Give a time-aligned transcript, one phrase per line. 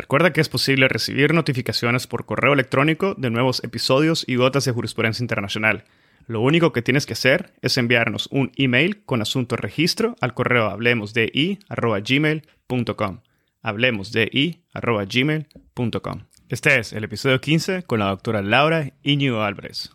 [0.00, 4.72] Recuerda que es posible recibir notificaciones por correo electrónico de nuevos episodios y gotas de
[4.72, 5.84] jurisprudencia internacional.
[6.26, 10.70] Lo único que tienes que hacer es enviarnos un email con asunto registro al correo
[10.70, 13.20] hablemosdi.gmail.com.
[13.60, 16.20] Hablemosdi.gmail.com.
[16.48, 19.90] Este es el episodio 15 con la doctora Laura Íñigo Álvarez.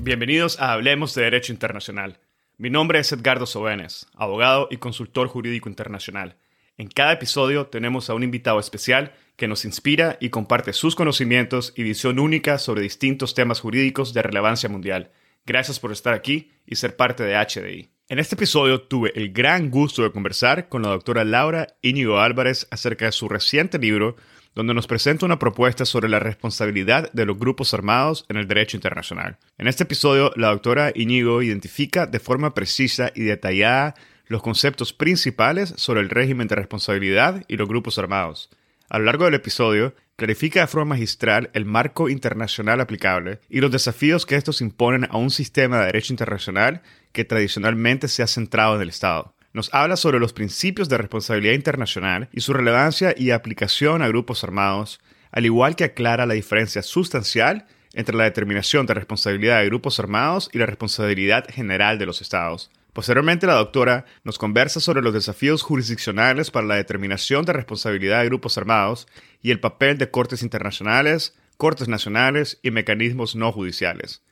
[0.00, 2.18] Bienvenidos a Hablemos de Derecho Internacional.
[2.62, 6.36] Mi nombre es Edgardo Sobenes, abogado y consultor jurídico internacional.
[6.78, 11.72] En cada episodio tenemos a un invitado especial que nos inspira y comparte sus conocimientos
[11.74, 15.10] y visión única sobre distintos temas jurídicos de relevancia mundial.
[15.44, 17.88] Gracias por estar aquí y ser parte de HDI.
[18.08, 22.68] En este episodio tuve el gran gusto de conversar con la doctora Laura Íñigo Álvarez
[22.70, 24.14] acerca de su reciente libro
[24.54, 28.76] donde nos presenta una propuesta sobre la responsabilidad de los grupos armados en el derecho
[28.76, 29.38] internacional.
[29.58, 33.94] En este episodio, la doctora Iñigo identifica de forma precisa y detallada
[34.26, 38.50] los conceptos principales sobre el régimen de responsabilidad y los grupos armados.
[38.88, 43.70] A lo largo del episodio, clarifica de forma magistral el marco internacional aplicable y los
[43.70, 46.82] desafíos que estos imponen a un sistema de derecho internacional
[47.12, 51.54] que tradicionalmente se ha centrado en el Estado nos habla sobre los principios de responsabilidad
[51.54, 55.00] internacional y su relevancia y aplicación a grupos armados,
[55.30, 60.48] al igual que aclara la diferencia sustancial entre la determinación de responsabilidad de grupos armados
[60.52, 62.70] y la responsabilidad general de los estados.
[62.92, 68.26] Posteriormente, la doctora nos conversa sobre los desafíos jurisdiccionales para la determinación de responsabilidad de
[68.26, 69.08] grupos armados
[69.40, 74.22] y el papel de cortes internacionales, cortes nacionales y mecanismos no judiciales.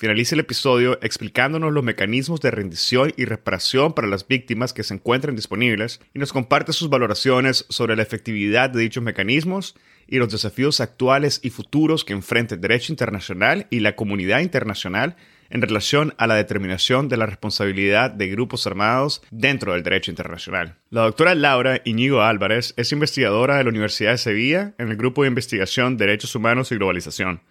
[0.00, 4.94] Finaliza el episodio explicándonos los mecanismos de rendición y reparación para las víctimas que se
[4.94, 9.76] encuentran disponibles y nos comparte sus valoraciones sobre la efectividad de dichos mecanismos
[10.08, 15.16] y los desafíos actuales y futuros que enfrenta el derecho internacional y la comunidad internacional
[15.50, 20.76] en relación a la determinación de la responsabilidad de grupos armados dentro del derecho internacional.
[20.88, 25.24] La doctora Laura Iñigo Álvarez es investigadora de la Universidad de Sevilla en el Grupo
[25.24, 27.42] de Investigación Derechos Humanos y Globalización.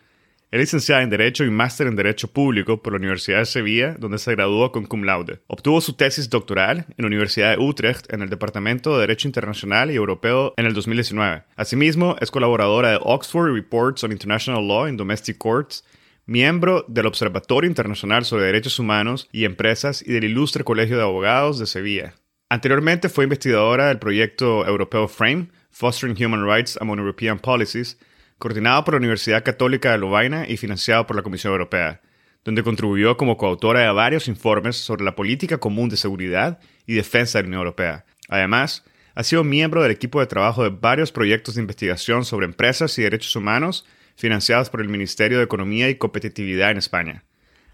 [0.51, 4.17] Es licenciada en Derecho y máster en Derecho Público por la Universidad de Sevilla, donde
[4.17, 5.41] se graduó con cum laude.
[5.45, 9.91] Obtuvo su tesis doctoral en la Universidad de Utrecht en el Departamento de Derecho Internacional
[9.91, 11.43] y Europeo en el 2019.
[11.55, 15.85] Asimismo, es colaboradora de Oxford Reports on International Law in Domestic Courts,
[16.25, 21.59] miembro del Observatorio Internacional sobre Derechos Humanos y Empresas y del Ilustre Colegio de Abogados
[21.59, 22.15] de Sevilla.
[22.49, 27.99] Anteriormente fue investigadora del proyecto europeo FRAME, Fostering Human Rights Among European Policies,
[28.39, 32.01] coordinado por la Universidad Católica de Lovaina y financiado por la Comisión Europea,
[32.45, 37.37] donde contribuyó como coautora de varios informes sobre la política común de seguridad y defensa
[37.37, 38.05] de la Unión Europea.
[38.29, 42.97] Además, ha sido miembro del equipo de trabajo de varios proyectos de investigación sobre empresas
[42.97, 43.85] y derechos humanos
[44.15, 47.25] financiados por el Ministerio de Economía y Competitividad en España.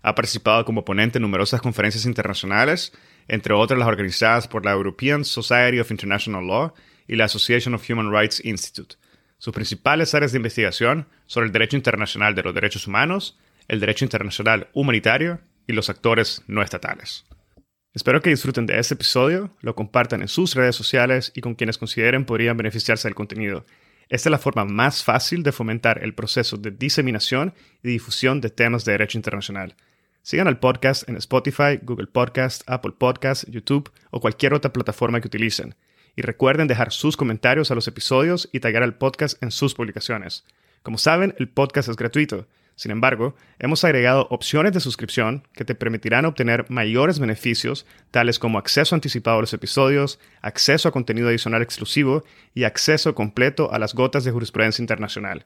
[0.02, 2.92] Ha participado como ponente en numerosas conferencias internacionales,
[3.28, 6.74] entre otras las organizadas por la European Society of International Law
[7.08, 8.96] y la Association of Human Rights Institute,
[9.38, 13.38] sus principales áreas de investigación son el derecho internacional de los derechos humanos,
[13.68, 17.26] el derecho internacional humanitario y los actores no estatales.
[17.94, 21.78] Espero que disfruten de este episodio, lo compartan en sus redes sociales y con quienes
[21.78, 23.66] consideren podrían beneficiarse del contenido.
[24.10, 28.50] Esta es la forma más fácil de fomentar el proceso de diseminación y difusión de
[28.50, 29.76] temas de derecho internacional.
[30.22, 35.28] Sigan al podcast en Spotify, Google Podcast, Apple Podcast, YouTube o cualquier otra plataforma que
[35.28, 35.76] utilicen.
[36.16, 40.46] Y recuerden dejar sus comentarios a los episodios y taggar al podcast en sus publicaciones.
[40.84, 42.48] Como saben, el podcast es gratuito.
[42.76, 48.58] Sin embargo, hemos agregado opciones de suscripción que te permitirán obtener mayores beneficios, tales como
[48.58, 53.94] acceso anticipado a los episodios, acceso a contenido adicional exclusivo y acceso completo a las
[53.94, 55.46] gotas de jurisprudencia internacional.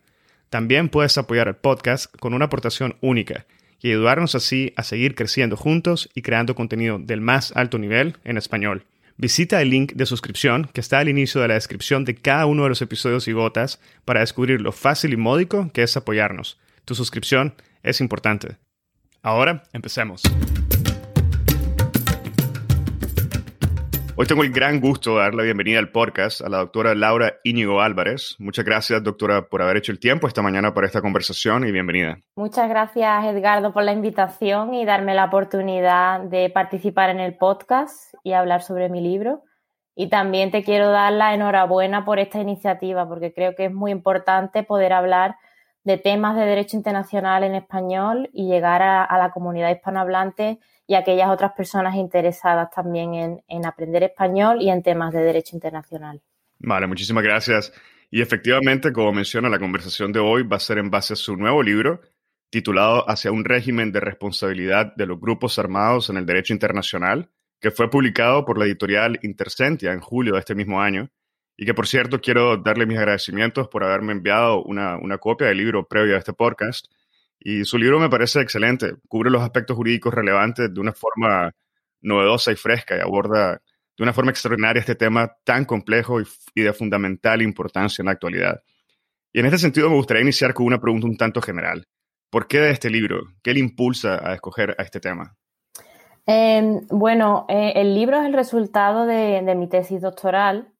[0.49, 3.45] También puedes apoyar el podcast con una aportación única
[3.79, 8.37] y ayudarnos así a seguir creciendo juntos y creando contenido del más alto nivel en
[8.37, 8.83] español.
[9.21, 12.63] Visita el link de suscripción que está al inicio de la descripción de cada uno
[12.63, 16.57] de los episodios y gotas para descubrir lo fácil y módico que es apoyarnos.
[16.85, 17.53] Tu suscripción
[17.83, 18.55] es importante.
[19.21, 20.23] Ahora, empecemos.
[24.21, 27.35] Hoy tengo el gran gusto de dar la bienvenida al podcast a la doctora Laura
[27.45, 28.35] Íñigo Álvarez.
[28.37, 32.17] Muchas gracias, doctora, por haber hecho el tiempo esta mañana para esta conversación y bienvenida.
[32.35, 38.13] Muchas gracias, Edgardo, por la invitación y darme la oportunidad de participar en el podcast
[38.21, 39.43] y hablar sobre mi libro.
[39.95, 43.91] Y también te quiero dar la enhorabuena por esta iniciativa, porque creo que es muy
[43.91, 45.37] importante poder hablar
[45.85, 50.95] de temas de derecho internacional en español y llegar a, a la comunidad hispanohablante y
[50.95, 56.19] aquellas otras personas interesadas también en, aprender español y en temas de derecho internacional.
[56.57, 57.71] Vale, muchísimas gracias.
[58.09, 61.37] Y efectivamente, como menciona, la conversación de hoy va a ser en base a su
[61.37, 62.01] nuevo libro
[62.49, 67.29] titulado Hacia un régimen de responsabilidad de los grupos armados en el derecho internacional,
[67.61, 71.11] que fue publicado por la editorial Intercentia en julio de este mismo año,
[71.55, 75.57] y que por cierto quiero darle mis agradecimientos por haberme enviado una, una copia del
[75.59, 76.87] libro previo a este podcast.
[77.39, 81.51] Y su libro me parece excelente, cubre los aspectos jurídicos relevantes de una forma
[82.01, 83.61] novedosa y fresca y aborda
[83.97, 88.61] de una forma extraordinaria este tema tan complejo y, de fundamental importancia en la actualidad.
[89.33, 91.85] Y en este sentido me gustaría iniciar con una pregunta un tanto general.
[92.29, 93.21] ¿Por qué de este libro?
[93.43, 95.35] ¿Qué le impulsa a escoger a este tema?
[96.25, 100.71] Em, bueno, eh, el libro es el resultado de, mi tesis doctoral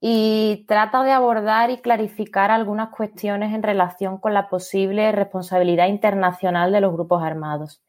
[0.00, 6.72] y trata de abordar y clarificar algunas cuestiones en relación con la posible responsabilidad internacional
[6.72, 7.82] de los grupos armados.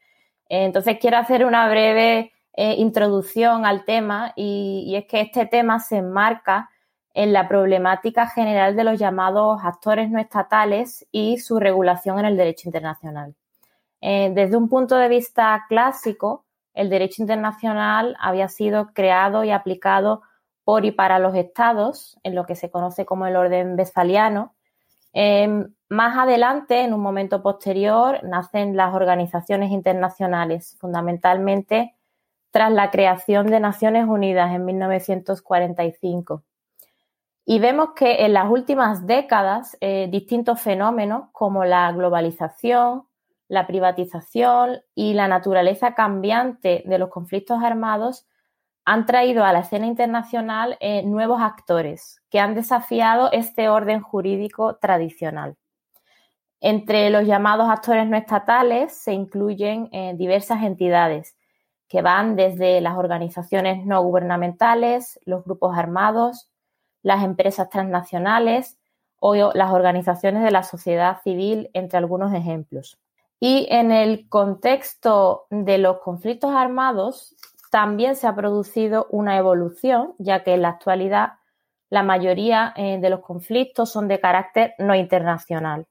[0.50, 5.98] entonces, quiero hacer una breve eh, introducción al tema y, es que este tema se
[5.98, 6.72] enmarca
[7.14, 12.38] en la problemática general de los llamados actores no estatales y su regulación en el
[12.38, 13.36] derecho internacional.
[14.02, 20.24] Eh, desde un punto de vista clásico, el derecho internacional había sido creado y aplicado
[20.68, 24.54] por y para los estados, en lo que se conoce como el orden westfaliano.
[25.14, 31.96] Em, más adelante, en un momento posterior, nacen las organizaciones internacionales, fundamentalmente
[32.52, 36.44] tras la creación de Naciones Unidas en 1945.
[37.46, 43.04] Y vemos que en las últimas décadas eh, distintos fenómenos como la globalización,
[43.48, 48.28] la privatización y la naturaleza cambiante de los conflictos armados
[48.88, 54.78] han traído a la escena internacional eh, nuevos actores que han desafiado este orden jurídico
[54.78, 55.58] tradicional.
[56.62, 61.36] Entre los llamados actores no estatales se incluyen eh, diversas entidades
[61.90, 66.50] que van desde las organizaciones no gubernamentales, los grupos armados,
[67.04, 68.78] las empresas transnacionales
[69.20, 72.98] o las organizaciones de la sociedad civil, entre algunos ejemplos.
[73.38, 77.36] Y en el contexto de los conflictos armados
[77.78, 81.34] también se ha producido una evolución, ya que en la actualidad
[81.92, 85.86] la mayoría eh, de los conflictos son de carácter no internacional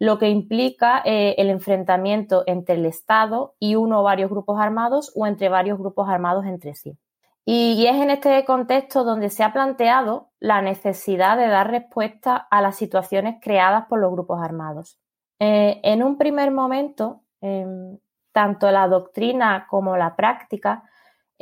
[0.00, 5.12] lo que implica eh, el enfrentamiento entre el Estado y uno o varios grupos armados
[5.14, 6.98] o entre varios grupos armados entre sí.
[7.44, 12.60] Y, es en este contexto donde se ha planteado la necesidad de dar respuesta a
[12.60, 14.98] las situaciones creadas por los grupos armados.
[15.38, 17.96] Eh, en un primer momento, em,
[18.32, 20.82] tanto la doctrina como la práctica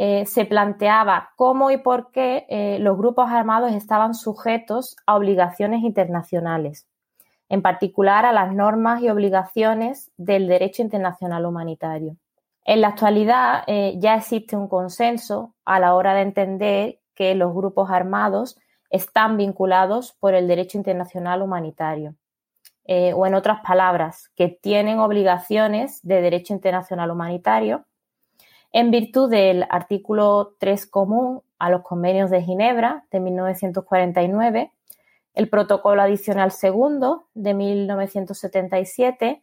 [0.03, 6.87] eh, se planteaba cómo y por qué los grupos armados estaban sujetos a obligaciones internacionales
[7.51, 12.17] en particular a las normas y obligaciones del derecho internacional humanitario.
[12.65, 17.53] En la actualidad eh, ya existe un consenso a la hora de entender que los
[17.53, 18.57] grupos armados
[18.89, 22.15] están vinculados por el derecho internacional humanitario.
[22.87, 27.85] Eh, o en otras palabras, que tienen obligaciones de derecho internacional humanitario
[28.73, 34.73] en virtud del artículo 3 común a los convenios de Ginebra de 1949
[35.35, 39.43] el Protocolo Adicional Segundo de 1977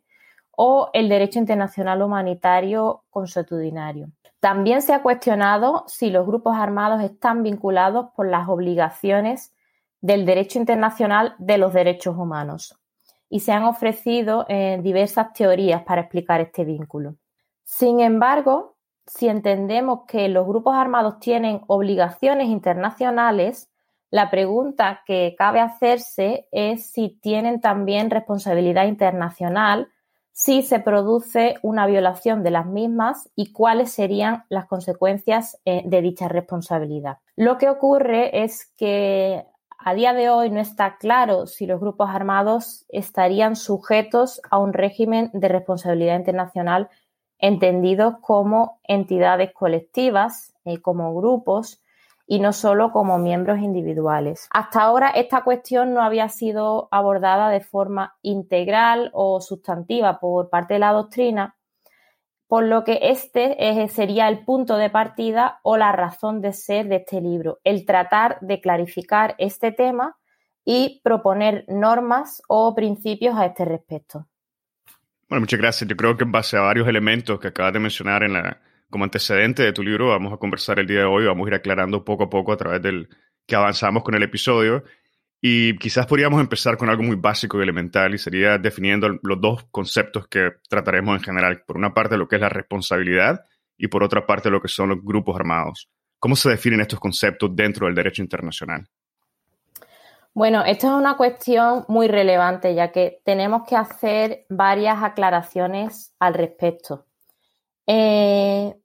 [0.51, 4.09] o el Derecho Internacional Humanitario Consuetudinario.
[4.39, 9.53] También se ha cuestionado si los grupos armados están vinculados por las obligaciones
[10.01, 12.77] del derecho internacional de los derechos humanos
[13.29, 17.15] y se han ofrecido eh, diversas teorías para explicar este vínculo.
[17.63, 18.76] Sin embargo,
[19.07, 23.69] si entendemos que los grupos armados tienen obligaciones internacionales,
[24.09, 29.89] la pregunta que cabe hacerse es si tienen también responsabilidad internacional,
[30.31, 36.01] si se produce una violación de las mismas y cuáles serían las consecuencias eh, de
[36.01, 37.17] dicha responsabilidad.
[37.35, 39.45] Lo que ocurre es que
[39.79, 44.73] a día de hoy no está claro si los grupos armados estarían sujetos a un
[44.73, 46.89] régimen de responsabilidad internacional
[47.39, 51.81] entendidos como entidades colectivas, eh, como grupos,
[52.27, 54.49] y no solo como miembros individuales.
[54.51, 60.73] Hasta ahora esta cuestión no había sido abordada de forma integral o sustantiva por parte
[60.73, 61.55] de la doctrina,
[62.47, 66.97] por lo que este sería el punto de partida o la razón de ser de
[66.97, 70.17] este libro, el tratar de clarificar este tema
[70.63, 74.27] y proponer normas o principios a este respecto.
[75.29, 75.89] Bueno, muchas gracias.
[75.89, 79.03] Yo creo que en base a varios elementos que acabas de mencionar en la, como
[79.03, 82.05] antecedente de tu libro, vamos a conversar el día de hoy, vamos a ir aclarando
[82.05, 83.09] poco a poco a través del
[83.45, 84.83] que avanzamos con el episodio.
[85.41, 89.65] Y quizás podríamos empezar con algo muy básico y elemental y sería definiendo los dos
[89.69, 91.63] conceptos que trataremos en general.
[91.67, 93.45] Por una parte, lo que es la responsabilidad
[93.77, 95.89] y por otra parte, lo que son los grupos armados.
[96.19, 98.87] ¿Cómo se definen estos conceptos dentro del derecho internacional?
[100.37, 106.35] Bueno, esto es una cuestión muy relevante ya que tenemos que hacer varias aclaraciones al
[106.35, 107.05] respecto.
[107.87, 108.75] Eh,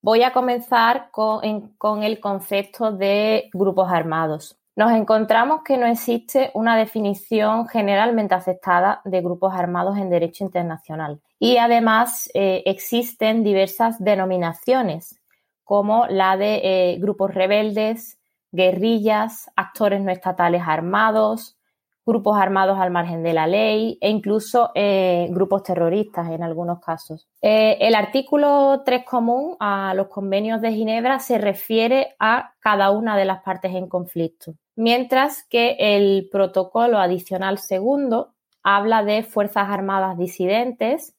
[0.00, 1.42] Voy a comenzar con,
[2.02, 4.56] el concepto de grupos armados.
[4.76, 11.20] Nos encontramos que no existe una definición generalmente aceptada de grupos armados en derecho internacional
[11.40, 15.20] y además eh, existen diversas denominaciones
[15.64, 18.17] como la de eh, grupos rebeldes,
[18.52, 21.58] guerrillas, actores no estatales armados,
[22.08, 27.28] grupos armados al margen de la ley e incluso eh, grupos terroristas en algunos casos.
[27.42, 33.14] Eh, el artículo 3 común a los convenios de Ginebra se refiere a cada una
[33.14, 40.16] de las partes en conflicto, mientras que el protocolo adicional segundo habla de fuerzas armadas
[40.16, 41.14] disidentes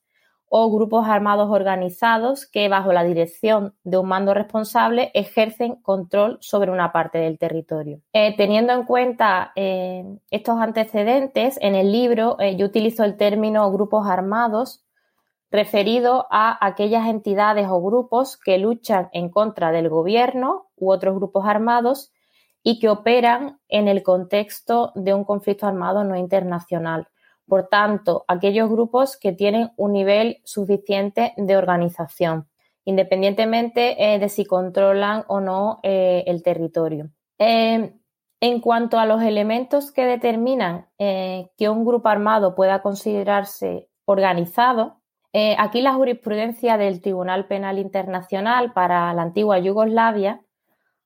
[0.50, 6.72] o grupos armados organizados que bajo la dirección de un mando responsable ejercen control sobre
[6.72, 8.02] una parte del territorio.
[8.14, 13.72] Eh, teniendo en cuenta eh, estos antecedentes, en el libro eh, yo utilizo el término
[13.72, 14.84] grupos armados
[15.52, 21.46] referido a aquellas entidades o grupos que luchan en contra del gobierno u otros grupos
[21.46, 22.12] armados
[22.64, 27.08] y que operan en el contexto de un conflicto armado no internacional
[27.50, 32.48] por tanto, aquellos grupos que tienen un nivel suficiente de organización,
[32.86, 37.10] independientemente eh, de si controlan o no eh, el territorio.
[37.38, 38.00] Em,
[38.40, 44.96] en cuanto a los elementos que determinan eh, que un grupo armado pueda considerarse organizado,
[45.60, 50.42] aquí la jurisprudencia del Tribunal Penal Internacional para la antigua Yugoslavia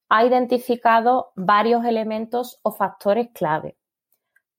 [0.07, 3.75] ha identificado varios elementos o factores clave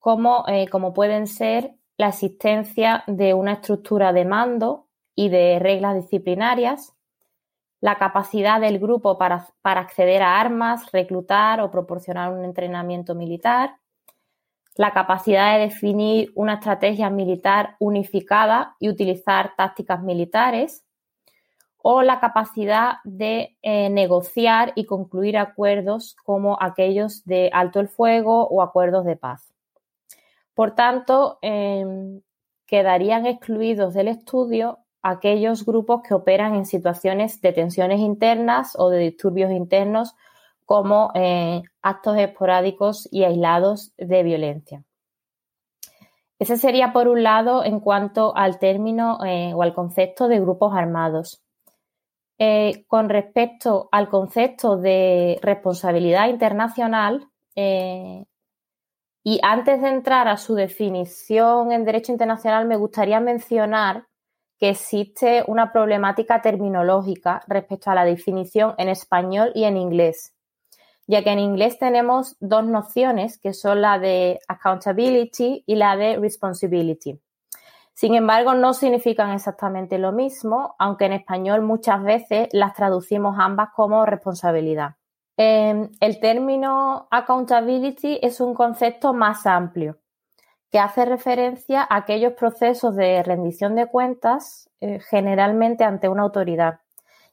[0.05, 4.85] como, eh, pueden ser la existencia de una estructura de mando
[5.15, 6.93] y de reglas disciplinarias,
[7.81, 13.77] la capacidad del grupo para, para, acceder a armas, reclutar o proporcionar un entrenamiento militar,
[14.75, 20.85] la capacidad de definir una estrategia militar unificada y utilizar tácticas militares,
[21.77, 28.47] o la capacidad de eh, negociar y concluir acuerdos como aquellos de alto el fuego
[28.47, 29.54] o acuerdos de paz.
[30.55, 32.21] Por tanto, em,
[32.65, 38.99] quedarían excluidos del estudio aquellos grupos que operan en situaciones de tensiones internas o de
[38.99, 40.15] disturbios internos
[40.65, 44.83] como eh, actos esporádicos y aislados de violencia.
[46.39, 50.73] Ese sería por un lado en cuanto al término eh, o al concepto de grupos
[50.73, 51.43] armados.
[52.39, 57.29] Eh, con respecto al concepto de responsabilidad internacional,
[59.27, 64.05] y antes de entrar a su definición en derecho internacional, me gustaría mencionar
[64.59, 70.35] que existe una problemática terminológica respecto a la definición en español y en inglés,
[71.07, 76.17] ya que en inglés tenemos dos nociones que son la de accountability y la de
[76.17, 77.19] responsibility.
[77.95, 83.69] Sin embargo, no significan exactamente lo mismo, aunque en español muchas veces las traducimos ambas
[83.75, 84.97] como responsabilidad.
[85.37, 89.97] Em, el término accountability es un concepto más amplio
[90.71, 96.79] que hace referencia a aquellos procesos de rendición de cuentas eh, generalmente ante una autoridad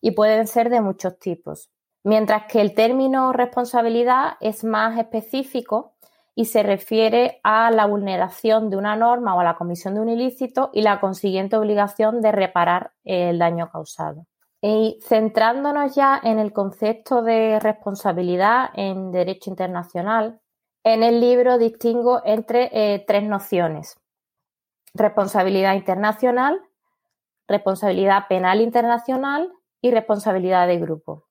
[0.01, 1.71] y pueden ser de muchos tipos.
[2.05, 5.95] Mientras que el término responsabilidad es más específico
[6.35, 10.09] y se refiere a la vulneración de una norma o a la comisión de un
[10.09, 14.27] ilícito y la consiguiente obligación de reparar el daño causado.
[14.65, 20.41] Y centrándonos ya en el concepto de responsabilidad en derecho internacional,
[20.85, 24.01] en el libro distingo entre eh, tres nociones.
[24.95, 26.61] Responsabilidad internacional,
[27.49, 31.25] responsabilidad penal internacional y responsabilidad de grupo.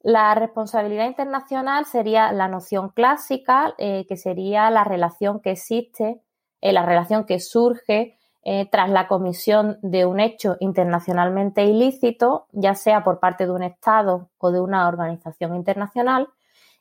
[0.00, 6.20] La responsabilidad internacional sería la noción clásica, eh, que sería la relación que existe,
[6.60, 12.74] eh, la relación que surge eh, tras la comisión de un hecho internacionalmente ilícito, ya
[12.74, 16.28] sea por parte de un Estado o de una organización internacional,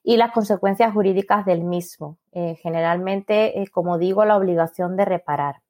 [0.03, 5.61] y las consecuencias jurídicas del mismo, eh, generalmente, eh, como digo, la obligación de reparar.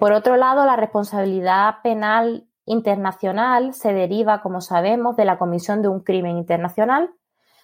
[0.00, 5.88] por otro lado, la responsabilidad penal internacional se deriva, como sabemos, de la comisión de
[5.88, 7.10] un crimen internacional,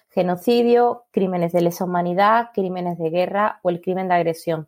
[0.09, 4.67] genocidio, crímenes de lesa humanidad, crímenes de guerra o el crimen de agresión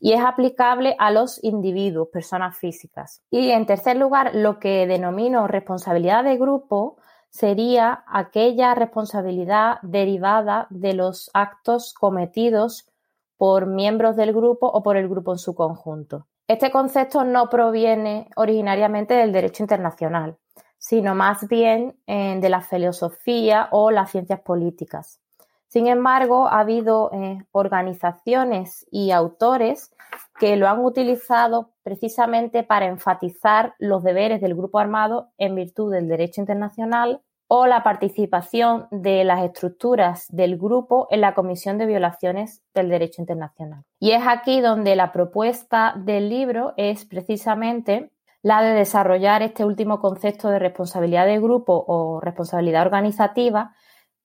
[0.00, 3.22] y es aplicable a los individuos, personas físicas.
[3.30, 6.96] Y en tercer lugar, lo que denomino responsabilidad de grupo
[7.28, 12.88] sería aquella responsabilidad derivada de los actos cometidos
[13.36, 16.26] por miembros del grupo o por el grupo en su conjunto.
[16.48, 20.36] Este concepto no proviene originariamente del derecho internacional,
[20.78, 25.20] sino más bien eh, de la filosofía o las ciencias políticas.
[25.70, 29.94] Sin embargo, ha habido eh, organizaciones y autores
[30.40, 36.08] que lo han utilizado precisamente para enfatizar los deberes del grupo armado en virtud del
[36.08, 42.62] derecho internacional o la participación de las estructuras del grupo en la Comisión de Violaciones
[42.74, 43.84] del Derecho Internacional.
[44.00, 48.10] Y es aquí donde la propuesta del libro es precisamente
[48.42, 53.72] la de desarrollar este último concepto de responsabilidad de grupo o responsabilidad organizativa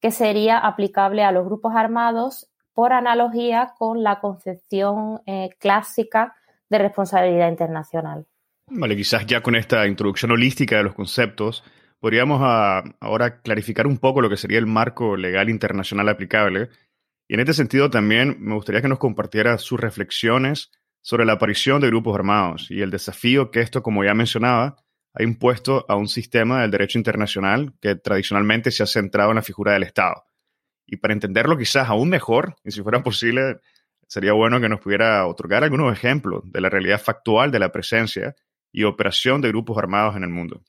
[0.05, 6.35] que sería aplicable a los grupos armados por analogía con la concepción eh, clásica
[6.69, 8.27] de responsabilidad internacional.
[8.69, 11.63] Vale, quizás ya con esta introducción holística de los conceptos,
[11.99, 16.69] podríamos ah, ahora clarificar un poco lo que sería el marco legal internacional aplicable.
[17.27, 20.69] Y en este sentido también me gustaría que nos compartiera sus reflexiones
[21.01, 24.75] sobre la aparición de grupos armados y el desafío que esto, como ya mencionaba,
[25.15, 29.41] ha impuesto a un sistema del derecho internacional que tradicionalmente se ha centrado en la
[29.41, 30.25] figura del Estado.
[30.85, 33.59] Y para entenderlo quizás aún mejor, y si fuera posible,
[34.07, 38.35] sería bueno que nos pudiera otorgar algunos ejemplos de la realidad factual de la presencia
[38.71, 40.61] y operación de grupos armados en el mundo.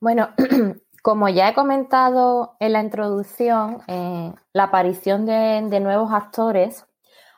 [0.00, 0.30] Bueno,
[1.02, 6.84] como ya he comentado en la introducción, eh, la aparición de, nuevos actores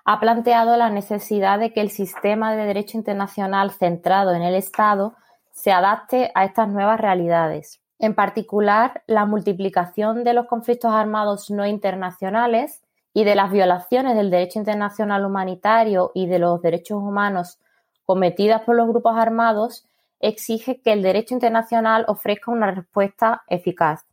[0.04, 5.14] ha planteado la necesidad de que el sistema de derecho internacional centrado en el Estado
[5.56, 7.80] se adapte a estas nuevas realidades.
[7.98, 12.82] En particular, la multiplicación de los conflictos armados no internacionales
[13.14, 17.58] y de las violaciones del derecho internacional humanitario y de los derechos humanos
[18.04, 19.86] cometidas por los grupos armados
[20.20, 24.04] exige que el derecho internacional ofrezca una respuesta eficaz.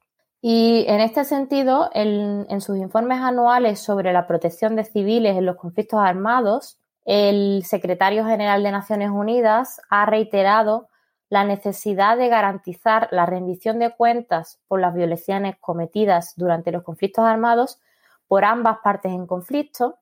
[0.42, 5.58] Y en este sentido, en, sus informes anuales sobre la protección de civiles en los
[5.58, 10.88] conflictos armados, el secretario general de Naciones Unidas ha reiterado
[11.34, 17.26] la necesidad de garantizar la rendición de cuentas por las violaciones cometidas durante los conflictos
[17.26, 17.80] armados
[18.28, 19.98] por ambas partes en conflicto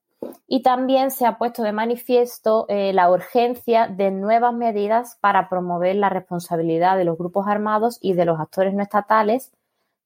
[0.45, 5.95] y también se ha puesto de manifiesto eh, la urgencia de nuevas medidas para promover
[5.95, 9.53] la responsabilidad de los grupos armados y de los actores no estatales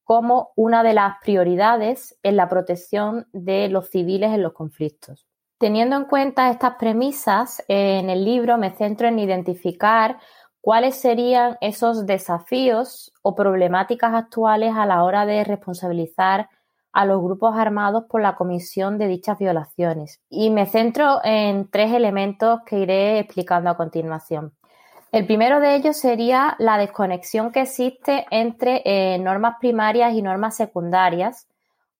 [0.04, 5.26] como una de las prioridades en la protección de los civiles en los conflictos.
[5.58, 10.18] Teniendo en cuenta estas premisas, en el libro me centro en identificar
[10.66, 16.48] cuáles serían esos desafíos o problemáticas actuales a la hora de responsabilizar
[16.92, 20.20] a los grupos armados por la comisión de dichas violaciones.
[20.28, 24.54] Y me centro en tres elementos que iré explicando a continuación.
[25.12, 30.56] El primero de ellos sería la desconexión que existe entre eh, normas primarias y normas
[30.56, 31.46] secundarias,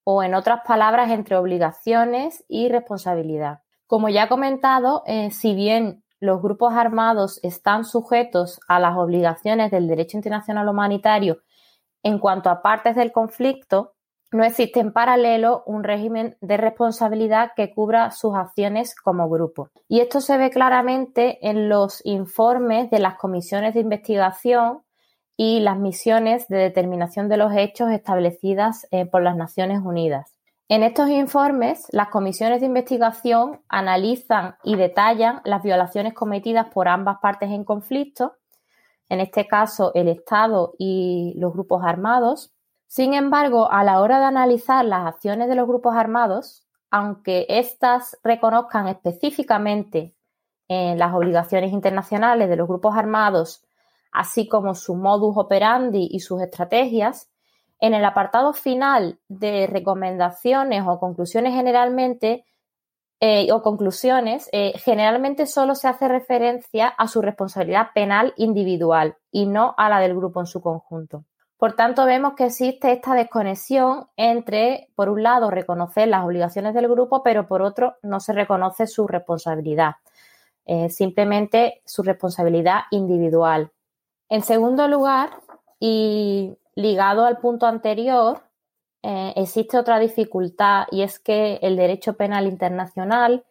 [0.02, 3.61] o en otras palabras, entre obligaciones y responsabilidad.
[3.87, 9.70] Como ya he comentado, eh, si bien los grupos armados están sujetos a las obligaciones
[9.70, 11.38] del derecho internacional humanitario
[12.07, 13.94] en cuanto a partes del conflicto,
[14.31, 19.70] no existe en paralelo un régimen de responsabilidad que cubra sus acciones como grupo.
[19.88, 24.83] Y esto se ve claramente en los informes de las comisiones de investigación
[25.37, 30.36] y las misiones de determinación de los hechos establecidas eh, por las Naciones Unidas.
[30.68, 37.18] En estos informes, las comisiones de investigación analizan y detallan las violaciones cometidas por ambas
[37.22, 38.35] partes en conflicto,
[39.09, 42.52] en este caso el Estado y los grupos armados,
[42.88, 48.18] sin embargo, a la hora de analizar las acciones de los grupos armados, aunque éstas
[48.22, 50.14] reconozcan específicamente
[50.68, 53.64] en las obligaciones internacionales de los grupos armados,
[54.12, 57.29] así como su modus operandi y sus estrategias,
[57.81, 62.45] en el apartado final de recomendaciones o conclusiones generalmente
[63.21, 69.47] eh, o conclusiones, eh, generalmente solo se hace referencia a su responsabilidad penal individual y
[69.47, 71.25] no a la del grupo en su conjunto.
[71.57, 76.89] Por tanto, vemos que existe esta desconexión entre, por un lado, reconocer las obligaciones del
[76.89, 79.95] grupo, pero por otro, no se reconoce su responsabilidad,
[80.67, 83.73] eh, simplemente su responsabilidad individual.
[84.29, 85.31] En segundo lugar,
[85.81, 88.45] y ligado al punto anterior,
[89.03, 93.45] eh, existe otra dificultad y es que el derecho penal internacional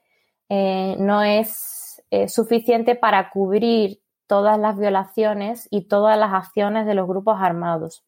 [0.47, 7.07] eh, no es suficiente para cubrir todas las violaciones y todas las acciones de los
[7.07, 8.03] grupos armados.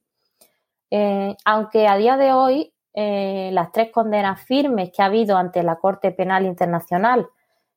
[0.90, 5.62] Eh, aunque a día de hoy eh, las tres condenas firmes que ha habido ante
[5.64, 7.28] la Corte Penal Internacional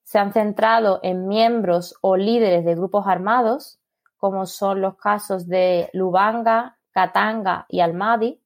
[0.05, 3.81] se han centrado en miembros o líderes de grupos armados,
[4.17, 8.41] como son los casos de Lubanga, Katanga y Almadi,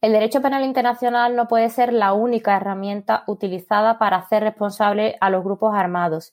[0.00, 5.30] el derecho penal internacional no puede ser la única herramienta utilizada para hacer responsable a
[5.30, 6.32] los grupos armados,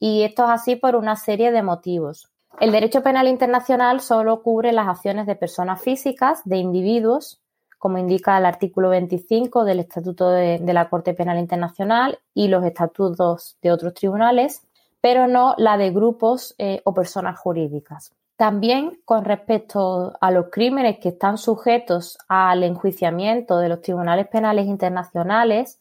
[0.00, 2.28] y esto es así por una serie de motivos.
[2.60, 7.40] El derecho penal internacional solo cubre las acciones de personas físicas, de individuos,
[7.78, 13.58] como indica el artículo 25 del Estatuto de, la Corte Penal Internacional y los estatutos
[13.60, 14.62] de otros tribunales,
[15.00, 18.12] pero no la de grupos eh, o personas jurídicas.
[18.36, 24.66] También con respecto a los crímenes que están sujetos al enjuiciamiento de los tribunales penales
[24.66, 25.78] internacionales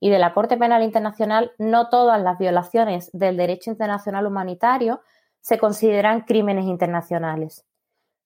[0.00, 5.00] y de la Corte Penal Internacional, no todas las violaciones del derecho internacional humanitario
[5.40, 7.64] se consideran crímenes internacionales.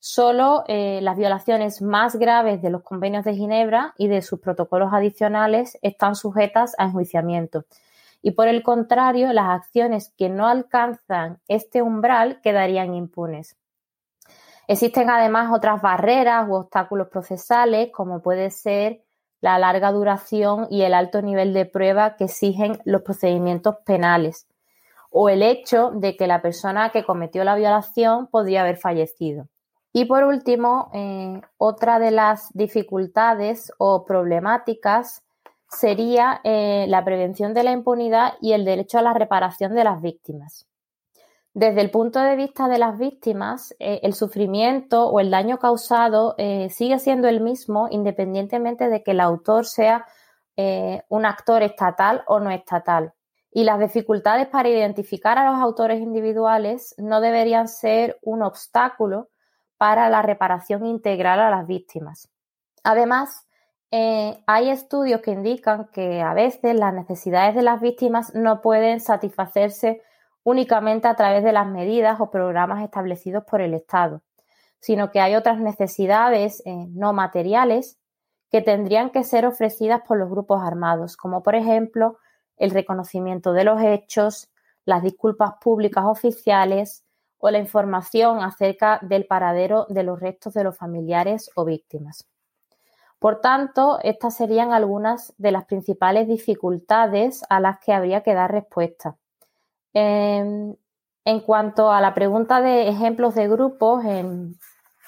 [0.01, 4.93] Solo eh, las violaciones más graves de los convenios de Ginebra y de sus protocolos
[4.93, 7.65] adicionales están sujetas a enjuiciamiento.
[8.23, 13.57] Y por el contrario, las acciones que no alcanzan este umbral quedarían impunes.
[14.69, 19.03] Existen además otras barreras u obstáculos procesales, como puede ser
[19.41, 24.47] la larga duración y el alto nivel de prueba que exigen los procedimientos penales,
[25.11, 29.49] o el hecho de que la persona que cometió la violación podría haber fallecido.
[29.95, 35.25] Y por último, eh, otra de las dificultades o problemáticas
[35.71, 40.03] sería eh, la prevención de la impunidad y el derecho a la reparación de las
[40.03, 40.69] víctimas.
[41.59, 46.37] Desde el punto de vista de las víctimas, eh, el sufrimiento o el daño causado
[46.71, 50.07] sigue siendo el mismo independientemente de que el autor sea
[51.09, 53.13] un actor estatal o no estatal.
[53.51, 59.29] Y las dificultades para identificar a los autores individuales no deberían ser un obstáculo
[59.79, 62.31] para la reparación integral a las víctimas.
[62.85, 63.49] Además,
[63.91, 69.01] eh, hay estudios que indican que a veces las necesidades de las víctimas no pueden
[69.01, 70.03] satisfacerse
[70.49, 74.23] únicamente a través de las medidas o programas establecidos por el Estado,
[74.81, 77.99] sino que hay otras necesidades eh, no materiales
[78.51, 82.19] que tendrían que ser ofrecidas por los grupos armados, como por ejemplo
[82.57, 84.49] el reconocimiento de los hechos,
[84.87, 87.05] las disculpas públicas oficiales,
[87.41, 92.27] o la información acerca del paradero de los restos de los familiares o víctimas.
[93.19, 98.51] Por tanto, estas serían algunas de las principales dificultades a las que habría que dar
[98.51, 99.17] respuesta.
[99.95, 100.77] En,
[101.45, 104.59] cuanto a la pregunta de ejemplos de grupos, en,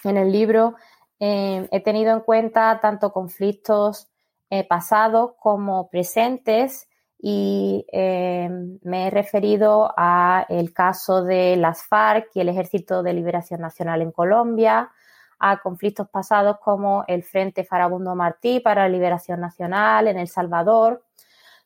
[0.05, 0.75] el libro
[1.19, 4.09] eh, he tenido en cuenta tanto conflictos
[4.49, 6.88] eh, pasados como presentes
[7.23, 13.12] y em, me he referido a el caso de las FARC y el Ejército de
[13.12, 14.90] Liberación Nacional en Colombia,
[15.38, 21.05] a conflictos pasados como el Frente Farabundo Martí para la Liberación Nacional en El Salvador,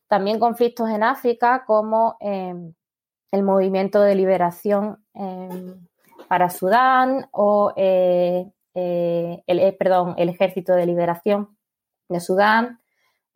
[0.09, 2.75] también conflictos en África como em,
[3.31, 5.87] el Movimiento de Liberación em,
[6.29, 11.57] para Sudán o eh, eh, el, eh, perdón, el Ejército de Liberación
[12.09, 12.81] de Sudán,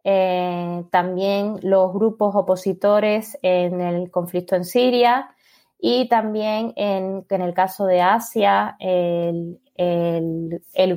[0.05, 5.31] eh, también los grupos opositores en el conflicto en Siria
[5.79, 9.61] y también en, el caso de Asia, el,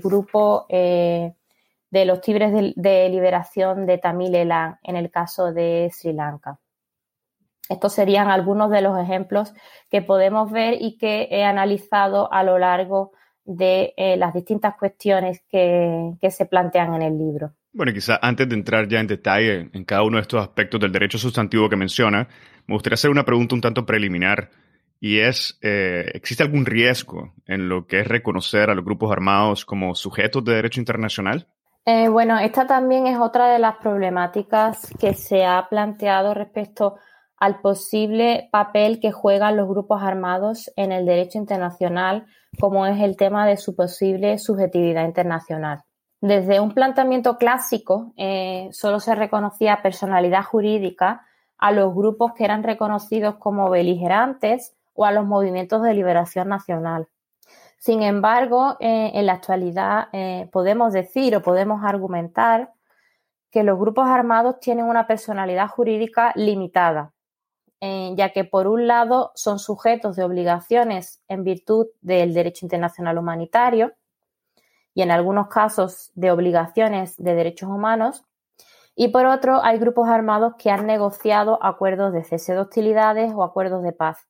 [0.02, 1.34] grupo eh,
[1.90, 6.60] de los Tigres de, Liberación de Tamil Elan en el caso de Sri Lanka.
[7.72, 9.54] Estos serían algunos de los ejemplos
[9.90, 13.12] que podemos ver y que he analizado a lo largo
[13.44, 17.54] de eh, las distintas cuestiones que se plantean en el libro.
[17.74, 20.92] Bueno, quizá antes de entrar ya en detalle en cada uno de estos aspectos del
[20.92, 22.28] derecho sustantivo que menciona,
[22.68, 24.50] me gustaría hacer una pregunta un tanto preliminar
[25.00, 29.64] y es, eh, ¿existe algún riesgo en lo que es reconocer a los grupos armados
[29.66, 31.48] como sujetos de derecho internacional?
[31.86, 36.98] Eh, bueno, esta también es otra de las problemáticas que se ha planteado respecto
[37.42, 42.28] al posible papel que juegan los grupos armados en el derecho internacional,
[42.60, 45.82] como es el tema de su posible subjetividad internacional.
[46.22, 51.26] Desde un planteamiento clásico, eh, solo se reconocía personalidad jurídica
[51.58, 57.08] a los grupos que eran reconocidos como beligerantes o a los movimientos de liberación nacional.
[57.80, 62.72] Sin embargo, eh, en la actualidad eh, podemos decir o podemos argumentar
[63.50, 67.14] que los grupos armados tienen una personalidad jurídica limitada,
[67.82, 73.94] ya que por un lado son sujetos de obligaciones en virtud del derecho internacional humanitario,
[74.94, 78.26] y en algunos casos de obligaciones de derechos humanos.
[78.96, 83.44] Y por otro, hay grupos armados que han negociado acuerdos de cese de hostilidades o
[83.44, 84.28] acuerdos de paz,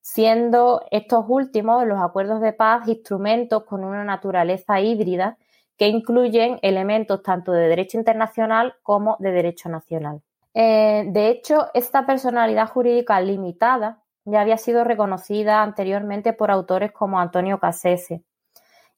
[0.00, 5.38] siendo estos últimos, los acuerdos de paz, instrumentos con una naturaleza híbrida
[5.78, 10.22] que incluyen elementos tanto de derecho internacional como de derecho nacional.
[10.54, 17.18] Eh, de hecho, esta personalidad jurídica limitada ya había sido reconocida anteriormente por autores como
[17.18, 18.22] Antonio Cassese,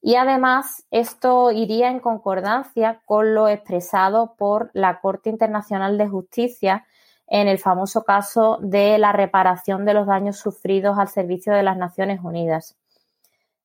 [0.07, 6.85] y además, esto iría en concordancia con lo expresado por la Corte Internacional de Justicia
[7.27, 11.79] en el famoso caso de la reparación de los daños sufridos al servicio de las
[11.79, 12.77] Naciones Unidas,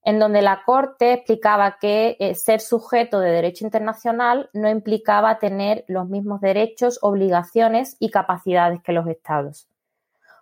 [0.04, 5.84] en donde la Corte explicaba que eh, ser sujeto de derecho internacional no implicaba tener
[5.88, 9.68] los mismos derechos, obligaciones y capacidades que los Estados.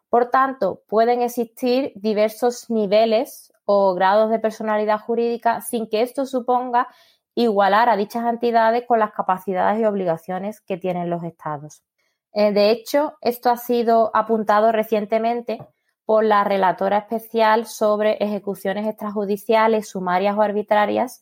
[0.09, 6.87] Por tanto, pueden existir diversos niveles o grados de personalidad jurídica sin que esto suponga
[7.35, 11.83] igualar a dichas entidades con las capacidades y obligaciones que tienen los estados.
[12.33, 15.59] Eh, de hecho, esto ha sido apuntado recientemente
[16.07, 21.21] por la relatora especial sobre ejecuciones extrajudiciales, sumarias o arbitrarias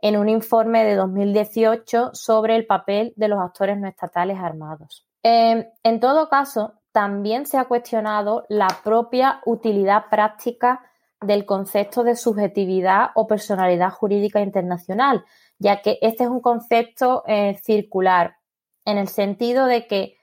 [0.00, 5.06] en un informe de 2018 sobre el papel de los actores no estatales armados.
[5.22, 10.80] Em, en todo caso, también se ha cuestionado la propia utilidad práctica
[11.20, 15.26] del concepto de subjetividad o personalidad jurídica internacional,
[15.58, 18.36] ya que este es un concepto eh, circular,
[18.86, 20.16] en el sentido de que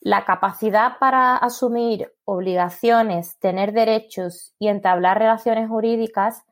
[0.00, 6.44] la capacidad para asumir obligaciones, tener derechos y entablar relaciones jurídicas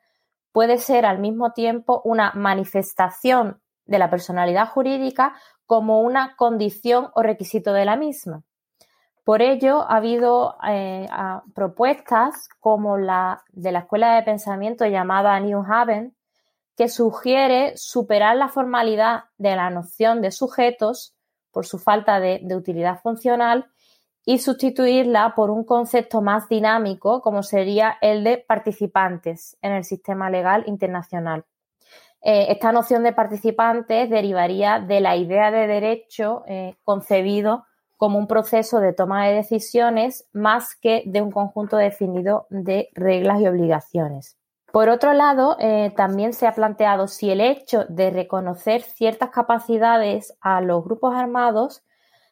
[0.53, 5.35] puede ser al mismo tiempo una manifestación de la personalidad jurídica
[5.67, 8.43] como una condición o requisito de la misma.
[9.25, 11.09] Por ello, ha habido eh,
[11.55, 16.15] propuestas como la de la Escuela de Pensamiento llamada New Haven,
[16.77, 21.15] que sugiere superar la formalidad de la noción de sujetos
[21.55, 23.67] por su falta de, utilidad funcional
[24.27, 30.29] y sustituirla por un concepto más dinámico como sería el de participantes en el sistema
[30.29, 31.45] legal internacional.
[32.21, 37.65] Eh, esta noción de participantes derivaría de la idea de derecho eh, concebido
[37.97, 43.41] como un proceso de toma de decisiones más que de un conjunto definido de reglas
[43.41, 44.37] y obligaciones.
[44.75, 50.37] Por otro lado, eh, también se ha planteado si el hecho de reconocer ciertas capacidades
[50.41, 51.85] a los grupos armados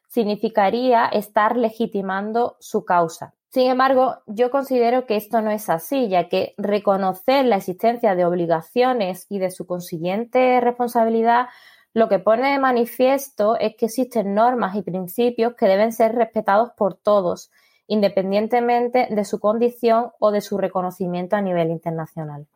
[0.09, 3.33] significaría estar legitimando su causa.
[3.51, 8.25] Sin embargo, yo considero que esto no es así, ya que reconocer la existencia de
[8.25, 11.47] obligaciones y de su consiguiente responsabilidad
[11.95, 16.71] lo que pone de manifiesto es que existen normas y principios que deben ser respetados
[16.77, 17.53] por todos
[17.87, 22.47] independientemente de su condición o de su reconocimiento a nivel internacional.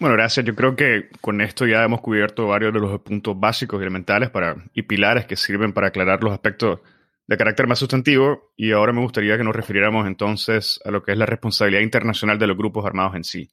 [0.00, 0.46] Bueno, gracias.
[0.46, 4.30] Yo creo que con esto ya hemos cubierto varios de los puntos básicos y elementales
[4.30, 6.80] para, y pilares que sirven para aclarar los aspectos
[7.26, 11.12] de carácter más sustantivo y ahora me gustaría que nos refiriéramos entonces a lo que
[11.12, 13.50] es la responsabilidad internacional de los grupos armados en sí.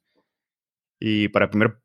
[0.98, 1.78] Y para primer,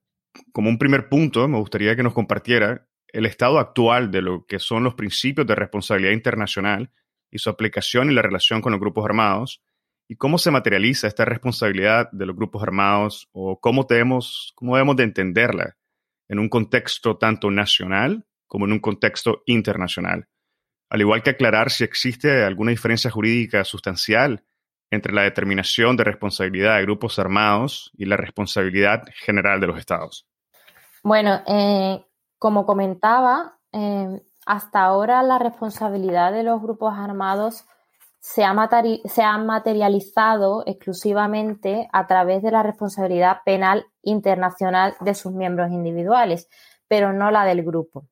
[0.53, 4.59] como un primer punto, me gustaría que nos compartiera el estado actual de lo que
[4.59, 6.91] son los principios de responsabilidad internacional
[7.31, 9.63] y su aplicación y la relación con los grupos armados,
[10.07, 14.97] y cómo se materializa esta responsabilidad de los grupos armados o cómo debemos, cómo debemos
[14.97, 15.77] de entenderla
[16.27, 20.27] en un contexto tanto nacional como en un contexto internacional.
[20.89, 24.43] Al igual que aclarar si existe alguna diferencia jurídica sustancial
[24.89, 30.27] entre la determinación de responsabilidad de grupos armados y la responsabilidad general de los estados.
[31.03, 32.05] Bueno, eh,
[32.37, 37.63] como comentaba, eh, hasta ahora la responsabilidad de los grupos armados
[38.19, 46.49] se ha, materializado exclusivamente a través de la responsabilidad penal internacional de sus miembros individuales,
[46.89, 48.03] pero no la del grupo.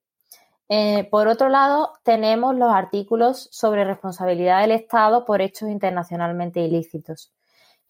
[0.69, 7.33] Eh, por otro lado, tenemos los artículos sobre responsabilidad del Estado por hechos internacionalmente ilícitos.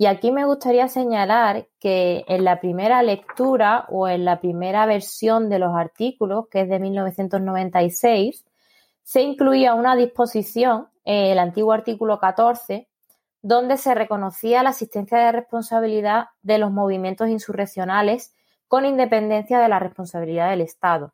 [0.01, 5.49] Y aquí me gustaría señalar que en la primera lectura o en la primera versión
[5.49, 8.45] de los artículos, que es de 1996,
[9.03, 12.87] se incluía una disposición, el antiguo artículo 14,
[13.41, 18.33] donde se reconocía la existencia de responsabilidad de los movimientos insurreccionales
[18.69, 21.11] con independencia de la responsabilidad del Estado.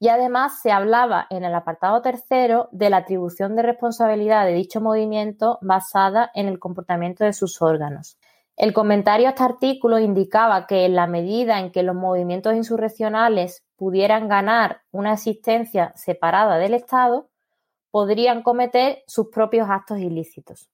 [0.00, 4.80] Y además se hablaba en el apartado tercero de la atribución de responsabilidad de dicho
[4.80, 8.16] movimiento basada en el comportamiento de sus órganos.
[8.56, 13.64] El comentario a este artículo indicaba que en la medida en que los movimientos insurreccionales
[13.76, 17.28] pudieran ganar una existencia separada del Estado,
[17.92, 20.70] podrían cometer sus propios actos ilícitos.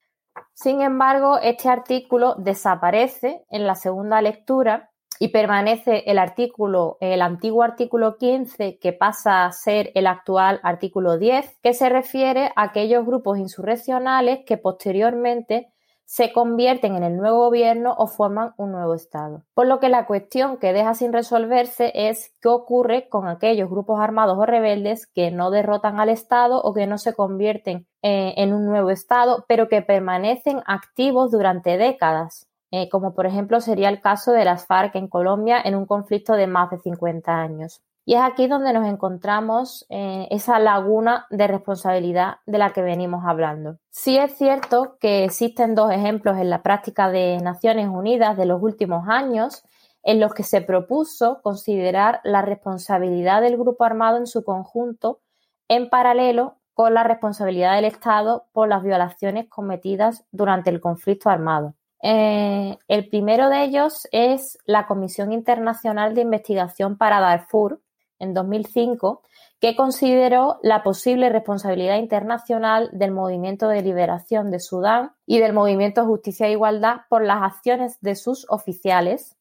[0.55, 4.91] Sin embargo, este artículo desaparece en la segunda lectura
[5.25, 11.17] y permanece el artículo, el antiguo artículo 15 que pasa a ser el actual artículo
[11.17, 15.73] 10, que se refiere a aquellos grupos insurreccionales que posteriormente
[16.05, 19.45] se convierten en el nuevo gobierno o forman un nuevo Estado.
[19.55, 24.01] Por lo que la cuestión que deja sin resolverse es qué ocurre con aquellos grupos
[24.01, 28.53] armados o rebeldes que no derrotan al Estado o que no se convierten eh, en
[28.53, 32.47] un nuevo Estado, pero que permanecen activos durante décadas.
[32.77, 36.33] Eh, como por ejemplo sería el caso de las FARC en Colombia en un conflicto
[36.33, 37.81] de más de 50 años.
[38.05, 43.23] Y es aquí donde nos encontramos eh, esa laguna de responsabilidad de la que venimos
[43.25, 43.79] hablando.
[43.91, 48.61] Sí es cierto que existen dos ejemplos en la práctica de Naciones Unidas de los
[48.61, 49.63] últimos años
[50.03, 55.21] en los que se propuso considerar la responsabilidad del grupo armado en su conjunto
[55.69, 61.75] en paralelo con la responsabilidad del Estado por las violaciones cometidas durante el conflicto armado.
[62.07, 67.81] Eh, el primero de ellos es la Comisión Internacional de Investigación para Darfur,
[68.19, 69.23] en 2005,
[69.59, 76.05] que consideró la posible responsabilidad internacional del Movimiento de Liberación de Sudán y del Movimiento
[76.05, 79.39] Justicia e Igualdad por las acciones de sus oficiales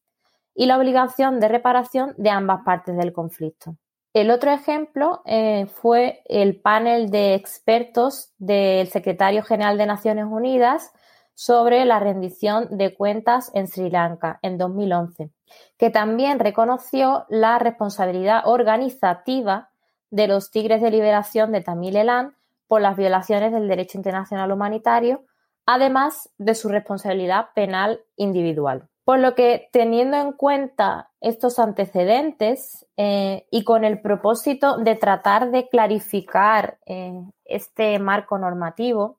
[0.54, 3.76] y la obligación de reparación de ambas partes del conflicto.
[4.14, 10.92] El otro ejemplo eh, fue el panel de expertos del secretario general de Naciones Unidas
[11.34, 15.30] sobre la rendición de cuentas en Sri Lanka en 2011,
[15.76, 19.70] que también reconoció la responsabilidad organizativa
[20.10, 22.36] de los Tigres de Liberación de Tamil Elan
[22.68, 25.24] por las violaciones del derecho internacional humanitario,
[25.66, 28.88] además de su responsabilidad penal individual.
[29.04, 35.50] Por lo que, teniendo en cuenta estos antecedentes eh, y con el propósito de tratar
[35.50, 37.12] de clarificar eh,
[37.44, 39.18] este marco normativo,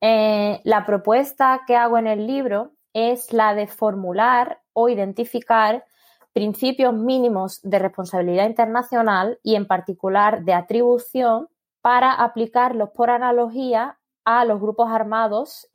[0.00, 5.84] eh, la propuesta que hago en el libro es la de formular o identificar
[6.32, 11.48] principios mínimos de responsabilidad internacional y en particular de atribución
[11.80, 15.68] para aplicarlos por analogía a los grupos armados,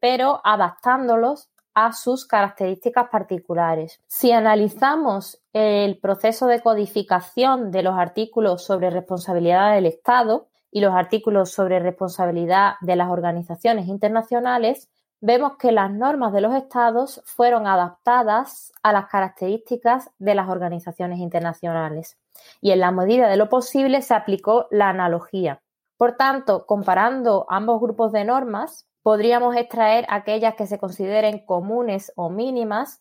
[0.00, 4.00] pero adaptándolos a sus características particulares.
[4.06, 10.94] Si analizamos el proceso de codificación de los artículos sobre responsabilidad del Estado y los
[10.94, 17.66] artículos sobre responsabilidad de las organizaciones internacionales, vemos que las normas de los estados fueron
[17.66, 22.18] adaptadas a las características de las organizaciones internacionales
[22.60, 25.62] y en la medida de lo posible se aplicó la analogía.
[25.96, 32.28] Por tanto, comparando ambos grupos de normas, podríamos extraer aquellas que se consideren comunes o
[32.28, 33.00] mínimas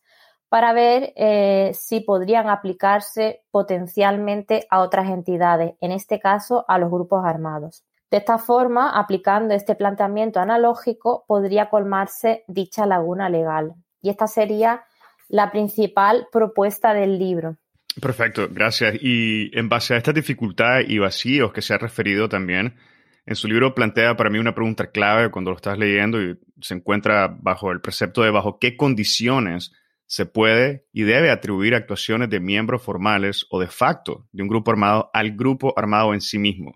[0.56, 6.90] para ver eh, si podrían aplicarse potencialmente a otras entidades, en este caso a los
[6.90, 7.84] grupos armados.
[8.10, 13.74] De esta forma, aplicando este planteamiento analógico, podría colmarse dicha laguna legal.
[14.02, 14.86] Y esta sería
[15.28, 17.58] la principal propuesta del libro.
[18.02, 18.96] Perfecto, gracias.
[19.02, 22.78] Y en base a esta dificultad y vacíos que se ha referido también,
[23.26, 26.76] en su libro plantea para mí una pregunta clave cuando lo estás leyendo y se
[26.76, 29.74] encuentra bajo el precepto de bajo qué condiciones
[30.08, 34.72] se puede y debe atribuir actuaciones de miembros formales o de facto de un grupo
[34.72, 36.74] armado al grupo armado en sí mismo.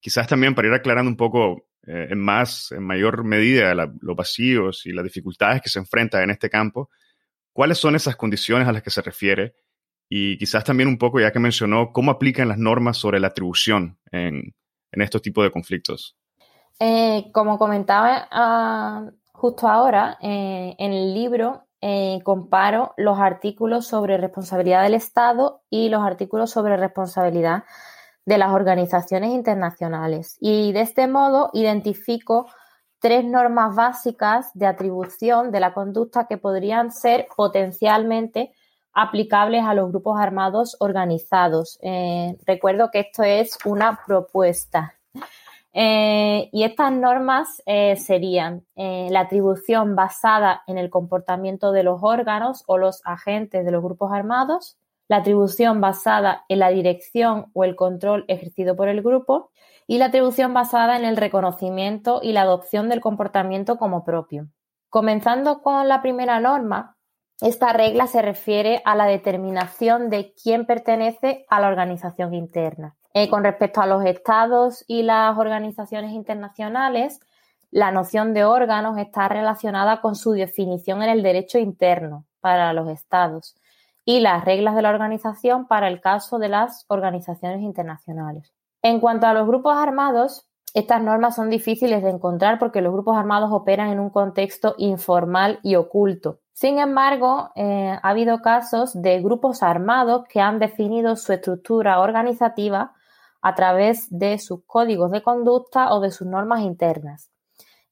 [0.00, 4.84] Quizás también para ir aclarando un poco eh, en más, en mayor medida, los vacíos
[4.86, 6.90] y las dificultades que se enfrenta en este campo,
[7.52, 9.54] cuáles son esas condiciones a las que se refiere
[10.08, 13.98] y quizás también un poco, ya que mencionó, cómo aplican las normas sobre la atribución
[14.10, 14.54] en,
[14.92, 16.16] en estos tipos de conflictos?
[16.80, 24.16] Eh, como comentaba ah, justo ahora, eh, en el libro eh, comparo los artículos sobre
[24.16, 27.64] responsabilidad del Estado y los artículos sobre responsabilidad
[28.26, 30.36] de las organizaciones internacionales.
[30.40, 32.46] Y de este modo identifico
[32.98, 38.52] tres normas básicas de atribución de la conducta que podrían ser potencialmente
[38.92, 41.78] aplicables a los grupos armados organizados.
[41.82, 44.97] Eh, recuerdo que esto es una propuesta.
[45.80, 52.64] Eh, y estas normas eh, serían la atribución basada en el comportamiento de los órganos
[52.66, 57.76] o los agentes de los grupos armados, la atribución basada en la dirección o el
[57.76, 59.50] control ejercido por el grupo
[59.86, 64.48] y la atribución basada en el reconocimiento y la adopción del comportamiento como propio.
[64.90, 66.96] Comenzando con la primera norma,
[67.40, 72.97] esta regla se refiere a la determinación de quién pertenece a la organización interna.
[73.14, 77.20] Eh, con respecto a los estados y las organizaciones internacionales,
[77.70, 82.88] la noción de órganos está relacionada con su definición en el derecho interno para los
[82.88, 83.56] estados
[84.04, 88.52] y las reglas de la organización para el caso de las organizaciones internacionales.
[88.82, 93.16] En cuanto a los grupos armados, estas normas son difíciles de encontrar porque los grupos
[93.16, 96.40] armados operan en un contexto informal y oculto.
[96.52, 102.94] Sin embargo, eh, ha habido casos de grupos armados que han definido su estructura organizativa
[103.48, 107.30] a través de sus códigos de conducta o de sus normas internas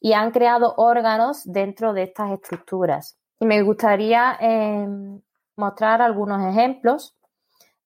[0.01, 3.19] y han creado órganos dentro de estas estructuras.
[3.41, 4.87] Y me gustaría eh,
[5.57, 7.17] mostrar algunos ejemplos.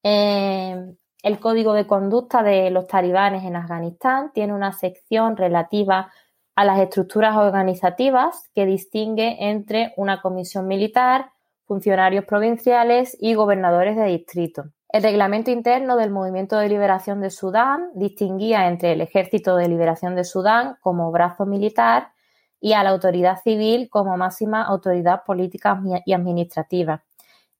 [0.03, 6.13] Eh, el código de conducta de los talibanes en Afganistán tiene una sección relativa
[6.57, 11.31] a las estructuras organizativas que distingue entre una comisión militar,
[11.67, 14.65] funcionarios provinciales y gobernadores de distrito.
[14.93, 20.17] El reglamento interno del Movimiento de Liberación de Sudán distinguía entre el Ejército de Liberación
[20.17, 22.13] de Sudán como brazo militar
[22.61, 27.05] y a la autoridad civil como máxima autoridad política y administrativa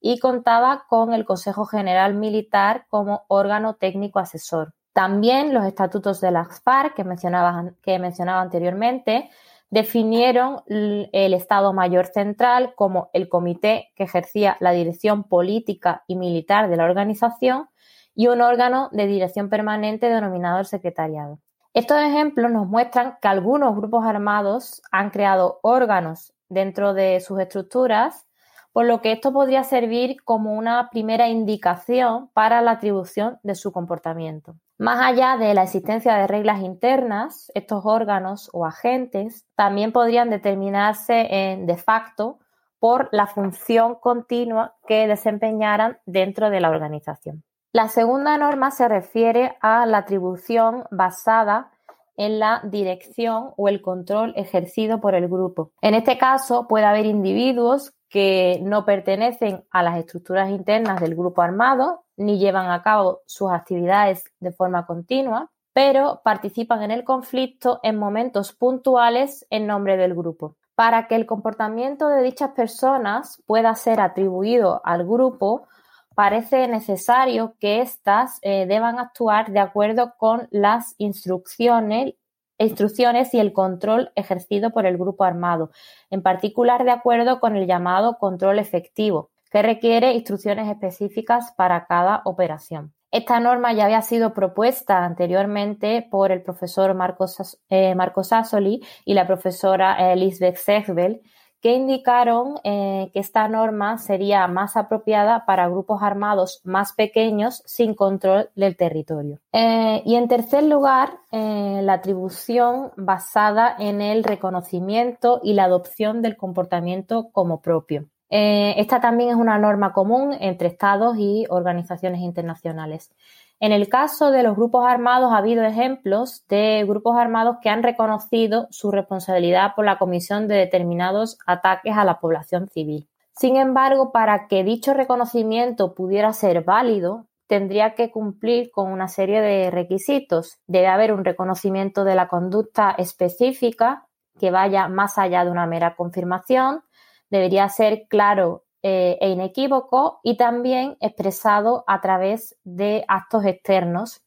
[0.01, 4.75] y contaba con el Consejo General Militar como órgano técnico asesor.
[4.93, 9.31] También los estatutos de la FARC que mencionaba, que mencionaba anteriormente
[9.71, 16.69] definieron el Estado Mayor Central como el comité que ejercía la dirección política y militar
[16.69, 17.69] de la organización
[18.15, 21.39] y un órgano de dirección permanente denominado el Secretariado.
[21.73, 28.27] Estos ejemplos nos muestran que algunos grupos armados han creado órganos dentro de sus estructuras,
[28.73, 33.71] por lo que esto podría servir como una primera indicación para la atribución de su
[33.71, 34.57] comportamiento.
[34.81, 41.27] Más allá de la existencia de reglas internas, estos órganos o agentes también podrían determinarse
[41.29, 42.39] en de facto
[42.79, 47.45] por la función continua que desempeñaran dentro de la organización.
[47.73, 51.73] La segunda norma se refiere a la atribución basada
[52.17, 55.73] en la dirección o el control ejercido por el grupo.
[55.83, 61.43] En este caso puede haber individuos que no pertenecen a las estructuras internas del grupo
[61.43, 67.81] armado ni llevan a cabo sus actividades de forma continua, pero participan en el conflicto
[67.83, 70.57] en momentos puntuales en nombre del grupo.
[70.75, 75.67] Para que el comportamiento de dichas personas pueda ser atribuido al grupo,
[76.15, 82.15] parece necesario que éstas eh, deban actuar de acuerdo con las instrucciones
[82.59, 85.71] instrucciones y el control ejercido por el grupo armado,
[86.11, 92.23] en particular de acuerdo con el llamado control efectivo, que requiere instrucciones específicas para cada
[92.25, 92.93] operación.
[93.11, 99.27] Esta norma ya había sido propuesta anteriormente por el profesor Marcos, eh, Sassoli y la
[99.27, 101.21] profesora Lisbeth Segbel
[101.61, 107.95] que indicaron eh, que esta norma sería más apropiada para grupos armados más pequeños sin
[107.95, 109.39] control del territorio.
[109.53, 116.23] Eh, y en tercer lugar, eh, la atribución basada en el reconocimiento y la adopción
[116.23, 118.07] del comportamiento como propio.
[118.31, 123.13] Esta también es una norma común entre estados y organizaciones internacionales.
[123.59, 127.83] En el caso de los grupos armados ha habido ejemplos de grupos armados que han
[127.83, 133.07] reconocido su responsabilidad por la comisión de determinados ataques a la población civil.
[133.33, 139.43] Sin embargo, para que dicho reconocimiento pudiera ser válido, tendría que cumplir con una serie
[139.43, 140.59] de requisitos.
[140.67, 144.07] Debe haber un reconocimiento de la conducta específica
[144.39, 146.83] que vaya más allá de una mera confirmación.
[147.31, 154.23] Debería ser claro eh, e inequívoco y también expresado a través de actos externos,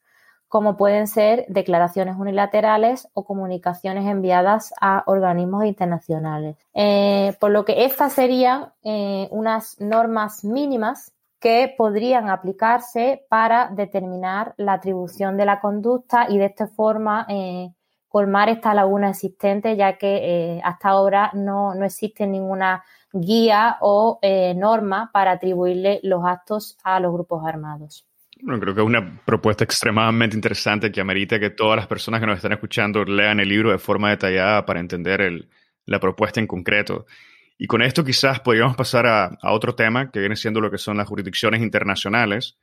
[0.48, 6.56] como pueden ser declaraciones unilaterales o comunicaciones enviadas a organismos internacionales.
[6.76, 14.54] Eh, por lo que estas serían eh, unas normas mínimas que podrían aplicarse para determinar
[14.58, 17.26] la atribución de la conducta y de esta forma
[18.14, 24.54] colmar esta laguna existente, ya que hasta ahora no, no existe ninguna guía o eh,
[24.56, 28.08] norma para atribuirle los actos a los grupos armados.
[28.40, 32.28] Bueno, creo que es una propuesta extremadamente interesante que amerita que todas las personas que
[32.28, 35.48] nos están escuchando lean el libro de forma detallada para entender
[35.88, 37.08] la propuesta en concreto.
[37.58, 40.78] Y con esto quizás podríamos pasar a, a, otro tema que viene siendo lo que
[40.78, 42.60] son las jurisdicciones internacionales.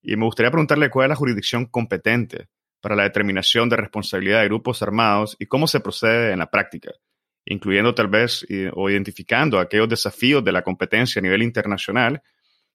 [0.00, 2.48] Y me gustaría preguntarle cuál es la jurisdicción competente
[2.84, 6.92] para la determinación de responsabilidad de grupos armados y cómo se procede en la práctica
[7.46, 12.22] incluyendo tal vez o identificando aquellos desafíos de la competencia a nivel internacional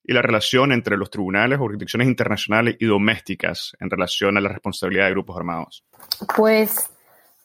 [0.04, 5.06] y la relación entre los tribunales, jurisdicciones internacionales y domésticas en relación a la responsabilidad
[5.06, 5.84] de grupos armados.
[6.36, 6.90] Pues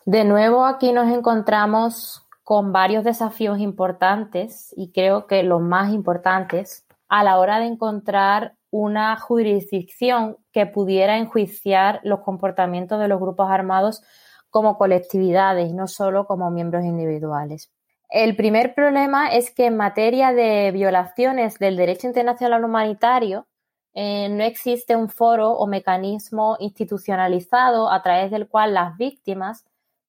[0.04, 6.84] de nuevo aquí nos encontramos con varios desafíos importantes y creo que los más importantes
[7.08, 13.48] a la hora de encontrar una jurisdicción que pudiera enjuiciar los comportamientos de los grupos
[13.48, 14.02] armados
[14.50, 17.70] como colectividades no solo como miembros individuales.
[18.10, 23.46] El primer problema es que en materia de violaciones del derecho internacional humanitario
[23.94, 29.64] eh, no existe un foro o mecanismo institucionalizado a través del cual las víctimas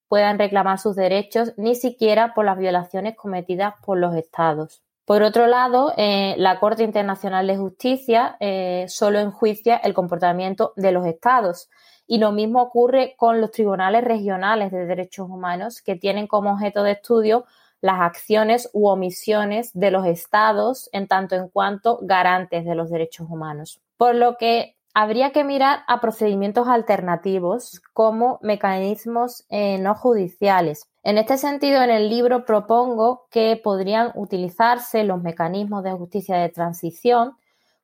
[0.08, 4.82] puedan reclamar sus derechos, ni siquiera por las violaciones cometidas por los estados.
[5.06, 10.90] Por otro lado, eh, la Corte Internacional de Justicia eh, solo enjuicia el comportamiento de
[10.90, 11.70] los estados
[12.08, 16.82] y lo mismo ocurre con los tribunales regionales de derechos humanos que tienen como objeto
[16.82, 17.44] de estudio
[17.80, 23.28] las acciones u omisiones de los estados en tanto en cuanto garantes de los derechos
[23.30, 23.80] humanos.
[23.96, 30.88] Por lo que habría que mirar a procedimientos alternativos como mecanismos eh, no judiciales.
[31.06, 36.48] En este sentido, en el libro propongo que podrían utilizarse los mecanismos de justicia de
[36.48, 37.36] transición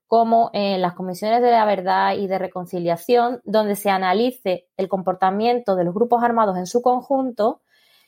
[0.08, 5.76] como en las comisiones de la verdad y de reconciliación, donde se analice el comportamiento
[5.76, 7.60] de los grupos armados en su conjunto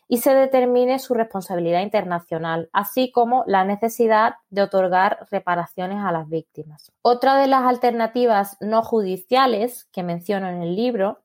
[0.08, 6.28] y se determine su responsabilidad internacional, así como la necesidad de otorgar reparaciones a las
[6.28, 6.90] víctimas.
[7.02, 11.23] Otra de las alternativas no judiciales que menciono en el libro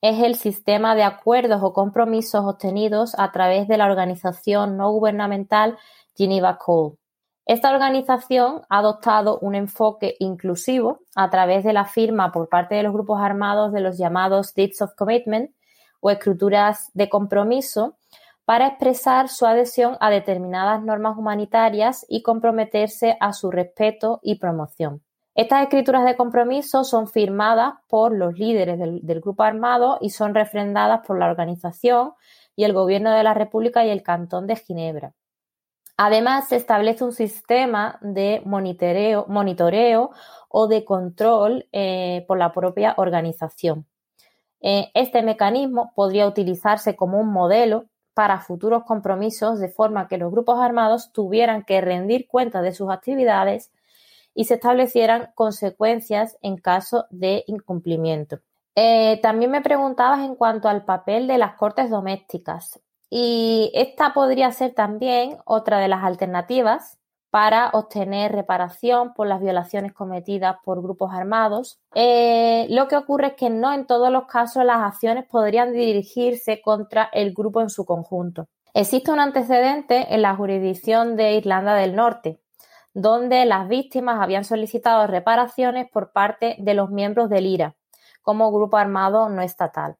[0.00, 5.76] es el sistema de acuerdos o compromisos obtenidos a través de la organización no gubernamental
[6.16, 6.98] Geneva Call.
[7.46, 12.82] Esta organización ha adoptado un enfoque inclusivo a través de la firma por parte de
[12.82, 15.50] los grupos armados de los llamados Deeds of Commitment
[16.00, 17.96] o escrituras de compromiso
[18.44, 25.02] para expresar su adhesión a determinadas normas humanitarias y comprometerse a su respeto y promoción.
[25.38, 31.06] Estas escrituras de compromiso son firmadas por los líderes del, grupo armado y son refrendadas
[31.06, 32.14] por la organización
[32.56, 35.14] y el Gobierno de la República y el Cantón de Ginebra.
[35.96, 40.10] Además, se establece un sistema de monitoreo, monitoreo
[40.48, 43.86] o de control eh, por la propia organización.
[44.60, 50.32] Eh, este mecanismo podría utilizarse como un modelo para futuros compromisos de forma que los
[50.32, 53.70] grupos armados tuvieran que rendir cuenta de sus actividades
[54.38, 58.38] y se establecieran consecuencias en caso de incumplimiento.
[58.76, 62.80] Eh, también me preguntabas en cuanto al papel de las cortes domésticas.
[63.10, 69.92] Y esta podría ser también otra de las alternativas para obtener reparación por las violaciones
[69.92, 71.80] cometidas por grupos armados.
[71.96, 76.62] Eh, lo que ocurre es que no en todos los casos las acciones podrían dirigirse
[76.62, 78.46] contra el grupo en su conjunto.
[78.72, 82.38] Existe un antecedente en la jurisdicción de Irlanda del Norte,
[82.98, 87.76] donde las víctimas habían solicitado reparaciones por parte de los miembros del IRA,
[88.22, 89.96] como grupo armado no estatal.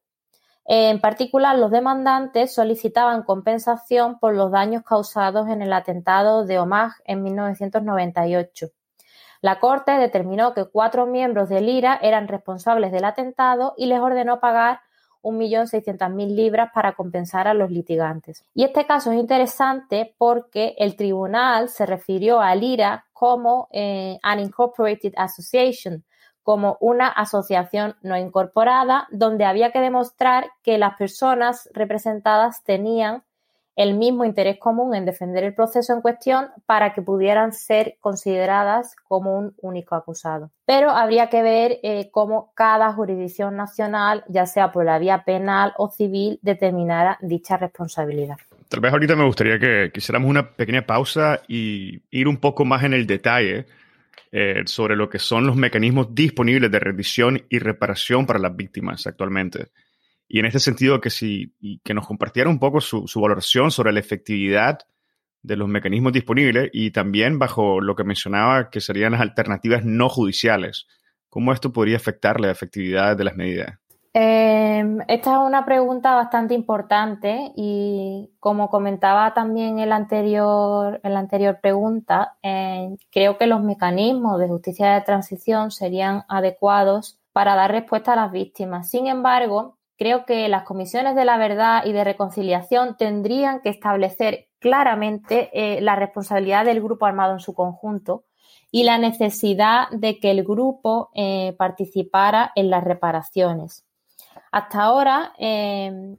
[0.64, 6.94] En particular, los demandantes solicitaban compensación por los daños causados en el atentado de Omagh
[7.04, 8.66] en 1998.
[9.42, 14.40] La Corte determinó que cuatro miembros del IRA eran responsables del atentado y les ordenó
[14.40, 14.80] pagar
[15.22, 18.44] 1.600.000 libras para compensar a los litigantes.
[18.54, 24.40] Y este caso es interesante porque el tribunal se refirió al IRA como eh, an
[24.40, 26.04] incorporated association,
[26.42, 33.22] como una asociación no incorporada, donde había que demostrar que las personas representadas tenían
[33.78, 38.96] el mismo interés común en defender el proceso en cuestión para que pudieran ser consideradas
[39.04, 40.50] como un único acusado.
[40.66, 45.74] Pero habría que ver eh, cómo cada jurisdicción nacional, ya sea por la vía penal
[45.78, 48.36] o civil, determinara dicha responsabilidad.
[48.68, 52.82] Tal vez ahorita me gustaría que quisiéramos una pequeña pausa y ir un poco más
[52.82, 53.66] en el detalle
[54.32, 59.06] eh, sobre lo que son los mecanismos disponibles de rendición y reparación para las víctimas
[59.06, 59.68] actualmente.
[60.28, 64.00] Y en este sentido, que, si, que nos compartiera un poco su, valoración sobre la
[64.00, 64.80] efectividad
[65.42, 70.10] de los mecanismos disponibles y también bajo lo que mencionaba que serían las alternativas no
[70.10, 70.86] judiciales.
[71.30, 73.78] ¿Cómo esto podría afectar la efectividad de las medidas?
[74.12, 81.14] Em, esta es una pregunta bastante importante y como comentaba también en la anterior, en
[81.14, 87.54] la anterior pregunta, eh, creo que los mecanismos de justicia de transición serían adecuados para
[87.54, 88.90] dar respuesta a las víctimas.
[88.90, 94.48] Sin embargo, creo que las comisiones de la verdad y de reconciliación tendrían que establecer
[94.60, 98.24] claramente eh, la responsabilidad del grupo armado en su conjunto
[98.70, 103.84] y la necesidad de que el grupo eh, participara en las reparaciones.
[104.52, 106.16] Hasta ahora, em,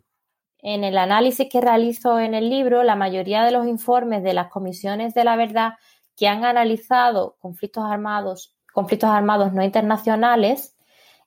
[0.62, 4.50] en el análisis que realizo en el libro, la mayoría de los informes de las
[4.50, 5.74] comisiones de la verdad
[6.18, 10.76] que han analizado conflictos armados, conflictos armados no internacionales,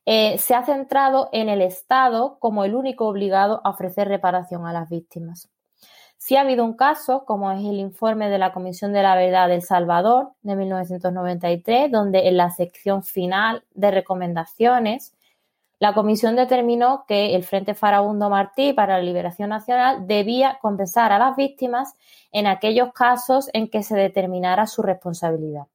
[0.07, 4.73] eh, se ha centrado en el Estado como el único obligado a ofrecer reparación a
[4.73, 5.51] las víctimas.
[6.19, 9.49] Sí ha habido un caso, como es el informe de la Comisión de la Verdad
[9.49, 15.15] del Salvador de 1993, donde en la sección final de recomendaciones
[15.83, 21.19] la comisión determinó que el Frente Farabundo Martí para la Liberación Nacional debía compensar a
[21.19, 21.97] las víctimas
[22.31, 25.67] en aquellos casos en que se determinara su responsabilidad.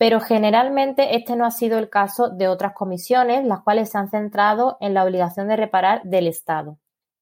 [0.00, 4.08] Pero generalmente este no ha sido el caso de otras comisiones, las cuales se han
[4.08, 6.78] centrado en la obligación de reparar del Estado.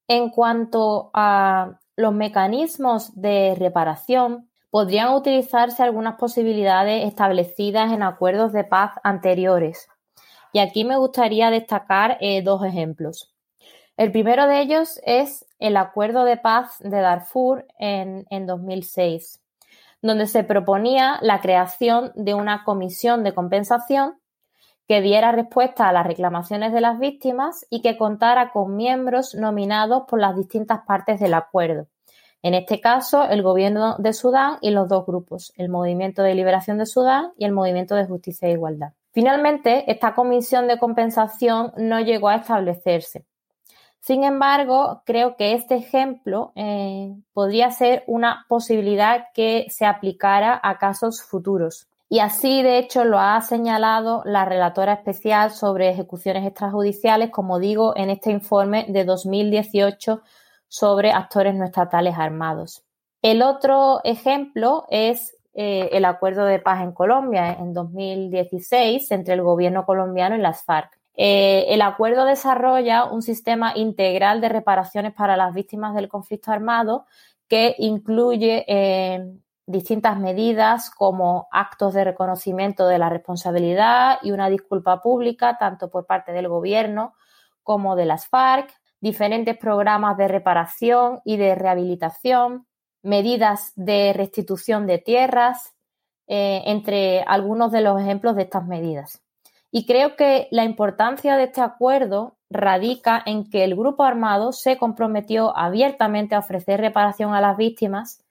[0.07, 8.63] En cuanto a los mecanismos de reparación, podrían utilizarse algunas posibilidades establecidas en acuerdos de
[8.63, 9.89] paz anteriores,
[10.53, 13.35] y aquí me gustaría destacar eh, dos ejemplos.
[13.97, 19.41] El primero de ellos es el Acuerdo de Paz de Darfur en, en 2006,
[20.01, 24.19] donde se proponía la creación de una comisión de compensación
[24.87, 30.03] que diera respuesta a las reclamaciones de las víctimas y que contara con miembros nominados
[30.07, 31.87] por las distintas partes del acuerdo.
[32.41, 36.77] En este caso, el gobierno de Sudán y los dos grupos, el Movimiento de Liberación
[36.77, 38.93] de Sudán y el Movimiento de Justicia e Igualdad.
[39.11, 43.25] Finalmente, esta comisión de compensación no llegó a establecerse.
[43.99, 50.77] Sin embargo, creo que este ejemplo eh, podría ser una posibilidad que se aplicara a
[50.77, 51.87] casos futuros.
[52.11, 57.93] Y así, de hecho, lo ha señalado la relatora especial sobre ejecuciones extrajudiciales, como digo,
[57.95, 60.21] en este informe de 2018
[60.67, 62.83] sobre actores no estatales armados.
[63.21, 69.41] El otro ejemplo es eh, el acuerdo de paz en Colombia en 2016 entre el
[69.41, 70.98] gobierno colombiano y las FARC.
[71.21, 77.07] Eh, el acuerdo desarrolla un sistema integral de reparaciones para las víctimas del conflicto armado
[77.49, 79.29] que incluye eh,
[79.65, 86.05] distintas medidas como actos de reconocimiento de la responsabilidad y una disculpa pública, tanto por
[86.05, 87.15] parte del gobierno
[87.63, 92.65] como de las FARC, diferentes programas de reparación y de rehabilitación,
[93.03, 95.75] medidas de restitución de tierras,
[96.27, 99.21] eh, entre algunos de los ejemplos de estas medidas.
[99.71, 104.77] Y creo que la importancia de este acuerdo radica en que el grupo armado se
[104.77, 108.23] comprometió abiertamente a ofrecer reparación a las víctimas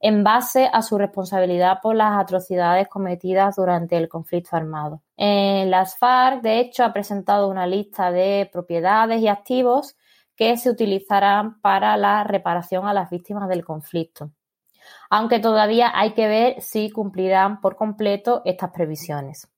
[0.00, 5.02] en base a su responsabilidad por las atrocidades cometidas durante el conflicto armado.
[5.16, 9.96] En las FARC, de hecho, ha presentado una lista de propiedades y activos
[10.36, 14.30] que se utilizarán para la reparación a las víctimas del conflicto,
[15.08, 19.48] aunque todavía hay que ver si cumplirán por completo estas previsiones.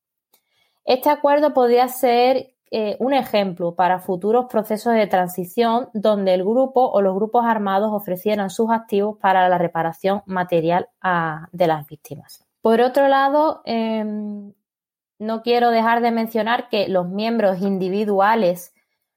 [0.89, 6.81] Este acuerdo podría ser eh, un ejemplo para futuros procesos de transición donde el grupo
[6.81, 10.89] o los grupos armados ofrecieran sus activos para la reparación material
[11.53, 12.43] de las víctimas.
[12.63, 14.55] Por otro lado, em,
[15.19, 18.73] no quiero dejar de mencionar que los miembros individuales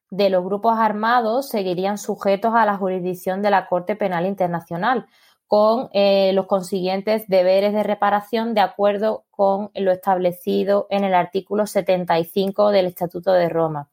[0.10, 5.06] de los grupos armados seguirían sujetos a la jurisdicción de la Corte Penal Internacional,
[5.52, 11.68] con eh, los consiguientes deberes de reparación de acuerdo con lo establecido en el artículo
[11.68, 13.90] 75 del Estatuto de Roma.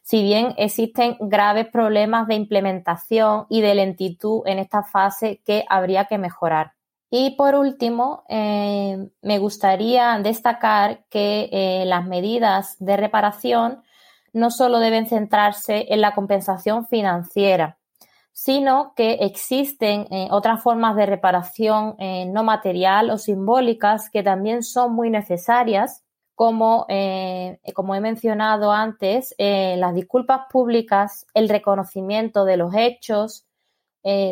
[0.00, 6.06] Si bien existen graves problemas de implementación y de lentitud en esta fase que habría
[6.06, 6.72] que mejorar.
[7.10, 13.82] Y por último, eh, me gustaría destacar que eh, las medidas de reparación
[14.32, 17.76] no solo deben centrarse en la compensación financiera,
[18.34, 24.64] sino que existen eh, otras formas de reparación eh, no material o simbólicas que también
[24.64, 26.02] son muy necesarias,
[26.34, 33.46] como, eh, como he mencionado antes, las disculpas públicas, el reconocimiento de los hechos,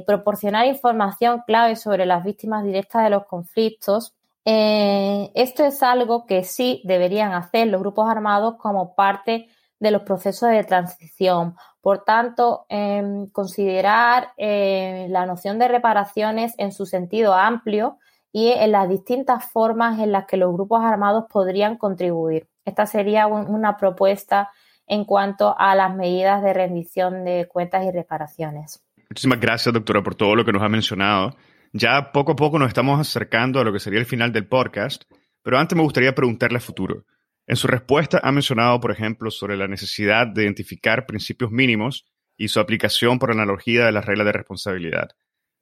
[0.05, 4.15] proporcionar información clave sobre las víctimas directas de los conflictos.
[4.45, 9.47] esto es algo que sí deberían hacer los grupos armados como parte
[9.83, 11.57] de los procesos de transición.
[11.81, 17.99] Por tanto, em, considerar eh, la noción de reparaciones en su sentido amplio
[18.31, 22.47] y en las distintas formas en las que los grupos armados podrían contribuir.
[22.65, 24.53] Esta sería una propuesta
[24.87, 28.85] en cuanto a las medidas de rendición de cuentas y reparaciones.
[29.11, 31.35] Muchísimas gracias, doctora, por todo lo que nos ha mencionado.
[31.73, 35.03] Ya poco a poco nos estamos acercando a lo que sería el final del podcast,
[35.43, 37.05] pero antes me gustaría preguntarle a futuro.
[37.47, 42.49] En su respuesta ha mencionado, por ejemplo, sobre la necesidad de identificar principios mínimos y
[42.49, 45.11] su aplicación por analogía de las reglas de responsabilidad.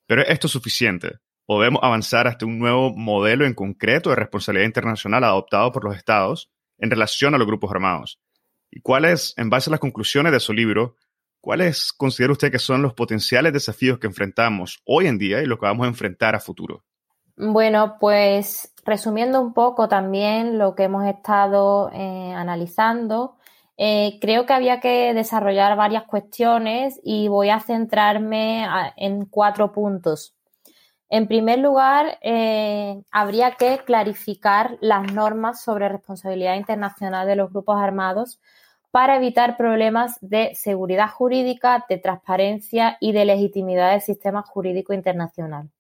[0.07, 1.18] Pero ¿esto es suficiente?
[1.47, 6.51] ¿Podemos avanzar hasta un nuevo modelo en concreto de responsabilidad internacional adoptado por los estados
[6.78, 8.20] en relación a los grupos armados?
[8.70, 10.97] ¿Y cuáles, en base a las conclusiones de su libro,
[11.41, 15.59] cuáles considera usted que son los potenciales desafíos que enfrentamos hoy en día y los
[15.59, 16.85] que vamos a enfrentar a futuro?
[17.43, 23.38] Bueno, pues resumiendo un poco también lo que hemos estado eh, analizando,
[23.78, 28.66] eh, creo que había que desarrollar varias cuestiones y voy a centrarme
[28.97, 30.34] en cuatro puntos.
[31.09, 37.80] En primer lugar, eh, habría que clarificar las normas sobre responsabilidad internacional de los grupos
[37.80, 38.38] armados
[38.91, 45.70] para evitar problemas de seguridad jurídica, de transparencia y de legitimidad del sistema jurídico internacional.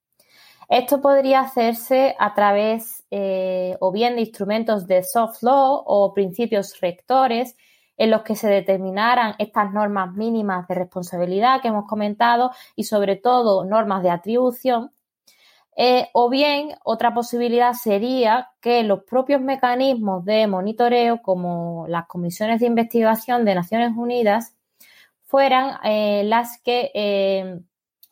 [0.70, 6.78] Esto podría hacerse a través eh, o bien de instrumentos de soft law o principios
[6.80, 7.56] rectores
[7.96, 13.16] en los que se determinaran estas normas mínimas de responsabilidad que hemos comentado y sobre
[13.16, 14.92] todo normas de atribución.
[15.76, 22.60] Eh, o bien otra posibilidad sería que los propios mecanismos de monitoreo como las comisiones
[22.60, 24.54] de investigación de Naciones Unidas
[25.24, 26.92] fueran eh, las que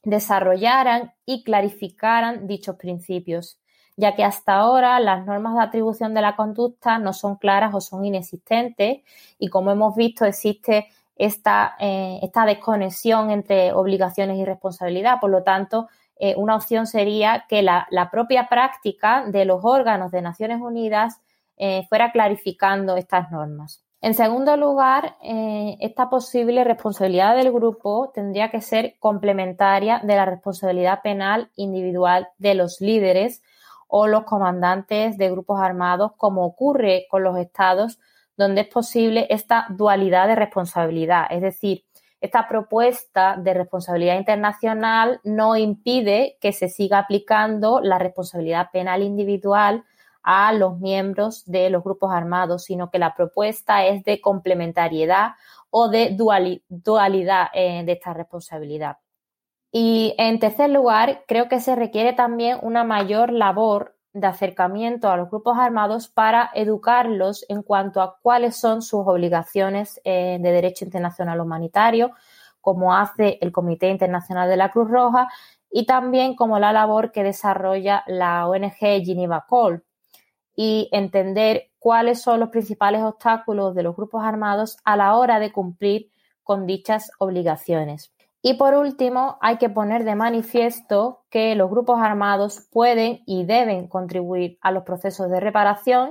[0.03, 3.59] desarrollaran y clarificaran dichos principios,
[3.97, 7.81] ya que hasta ahora las normas de atribución de la conducta no son claras o
[7.81, 9.03] son inexistentes
[9.39, 15.19] y como hemos visto existe esta, eh, desconexión entre obligaciones y responsabilidad.
[15.21, 20.23] Por lo tanto, eh, una opción sería que la, propia práctica de los órganos de
[20.23, 21.21] Naciones Unidas
[21.57, 23.88] eh, fuera clarificando estas normas.
[24.01, 30.25] En segundo lugar, eh, esta posible responsabilidad del grupo tendría que ser complementaria de la
[30.25, 33.43] responsabilidad penal individual de los líderes
[33.89, 37.99] o los comandantes de grupos armados, como ocurre con los estados
[38.37, 41.27] donde es posible esta dualidad de responsabilidad.
[41.31, 41.85] Es decir,
[42.21, 49.85] esta propuesta de responsabilidad internacional no impide que se siga aplicando la responsabilidad penal individual
[50.23, 55.33] a los miembros de los grupos armados, sino que la propuesta es de complementariedad
[55.71, 56.17] o de
[56.69, 58.99] dualidad eh, de esta responsabilidad.
[59.71, 65.17] Y en tercer lugar, creo que se requiere también una mayor labor de acercamiento a
[65.17, 70.85] los grupos armados para educarlos en cuanto a cuáles son sus obligaciones eh, de derecho
[70.85, 72.13] internacional humanitario,
[72.61, 75.29] como hace el Comité Internacional de la Cruz Roja
[75.71, 79.85] y también como la labor que desarrolla la ONG Geneva Call
[80.61, 85.53] y entender cuáles son los principales obstáculos de los grupos armados a la hora de
[85.53, 86.11] cumplir
[86.43, 88.13] con dichas obligaciones.
[88.43, 93.87] Y por último, hay que poner de manifiesto que los grupos armados pueden y deben
[93.87, 96.11] contribuir a los procesos de reparación,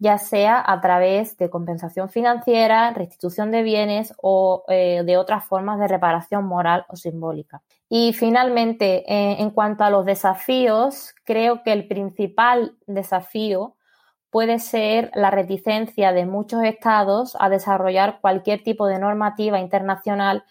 [0.00, 5.78] ya sea a través de compensación financiera, restitución de bienes o eh, de otras formas
[5.78, 7.62] de reparación moral o simbólica.
[7.88, 13.76] Y finalmente, eh, en cuanto a los desafíos, creo que el principal desafío
[14.34, 20.42] puede ser la reticencia de muchos estados a desarrollar cualquier tipo de normativa internacional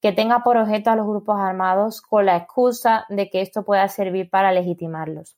[0.00, 3.86] que tenga por objeto a los grupos armados con la excusa de que esto pueda
[3.88, 5.36] servir para legitimarlos.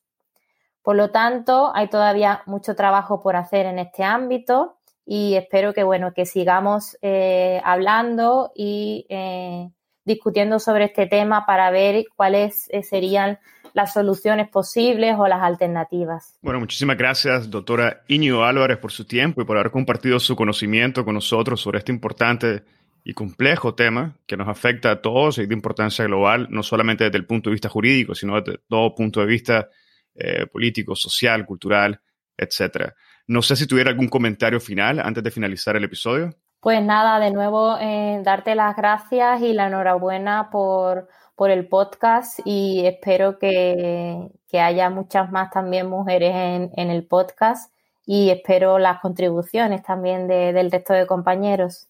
[0.81, 5.83] Por lo tanto, hay todavía mucho trabajo por hacer en este ámbito y espero que,
[5.83, 9.73] bueno, que sigamos eh, hablando y eh,
[10.05, 13.41] discutiendo sobre este tema para ver cuáles eh, serían
[13.75, 16.39] las soluciones posibles o las alternativas.
[16.43, 21.05] Bueno, muchísimas gracias, doctora Iñigo Álvarez, por su tiempo y por haber compartido su conocimiento
[21.05, 22.63] con nosotros sobre este importante
[23.05, 27.19] y complejo tema que nos afecta a todos y de importancia global, no solamente desde
[27.19, 29.69] el punto de vista jurídico, sino desde todo punto de vista
[30.15, 32.01] eh, político, social, cultural,
[32.37, 32.93] etc.
[33.27, 36.35] No sé si tuviera algún comentario final antes de finalizar el episodio.
[36.61, 41.09] Pues nada, de nuevo eh, darte las gracias y la enhorabuena por,
[41.39, 47.07] por el podcast y espero que, que, haya muchas más también mujeres en, en el
[47.07, 47.73] podcast
[48.05, 51.87] y espero las contribuciones también de, del resto de compañeros.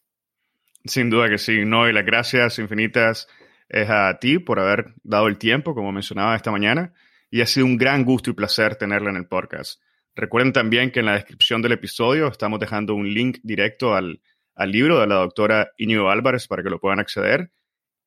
[0.85, 3.27] Sin duda que sí, no, y las gracias infinitas
[3.71, 6.93] es a ti por haber dado el tiempo, como mencionaba esta mañana,
[7.31, 9.81] y ha sido un gran gusto y placer tenerla en el podcast.
[10.15, 14.21] Recuerden también que en la descripción del episodio estamos dejando un link directo al,
[14.55, 17.51] al libro de la doctora Iñigo Álvarez para que lo puedan acceder.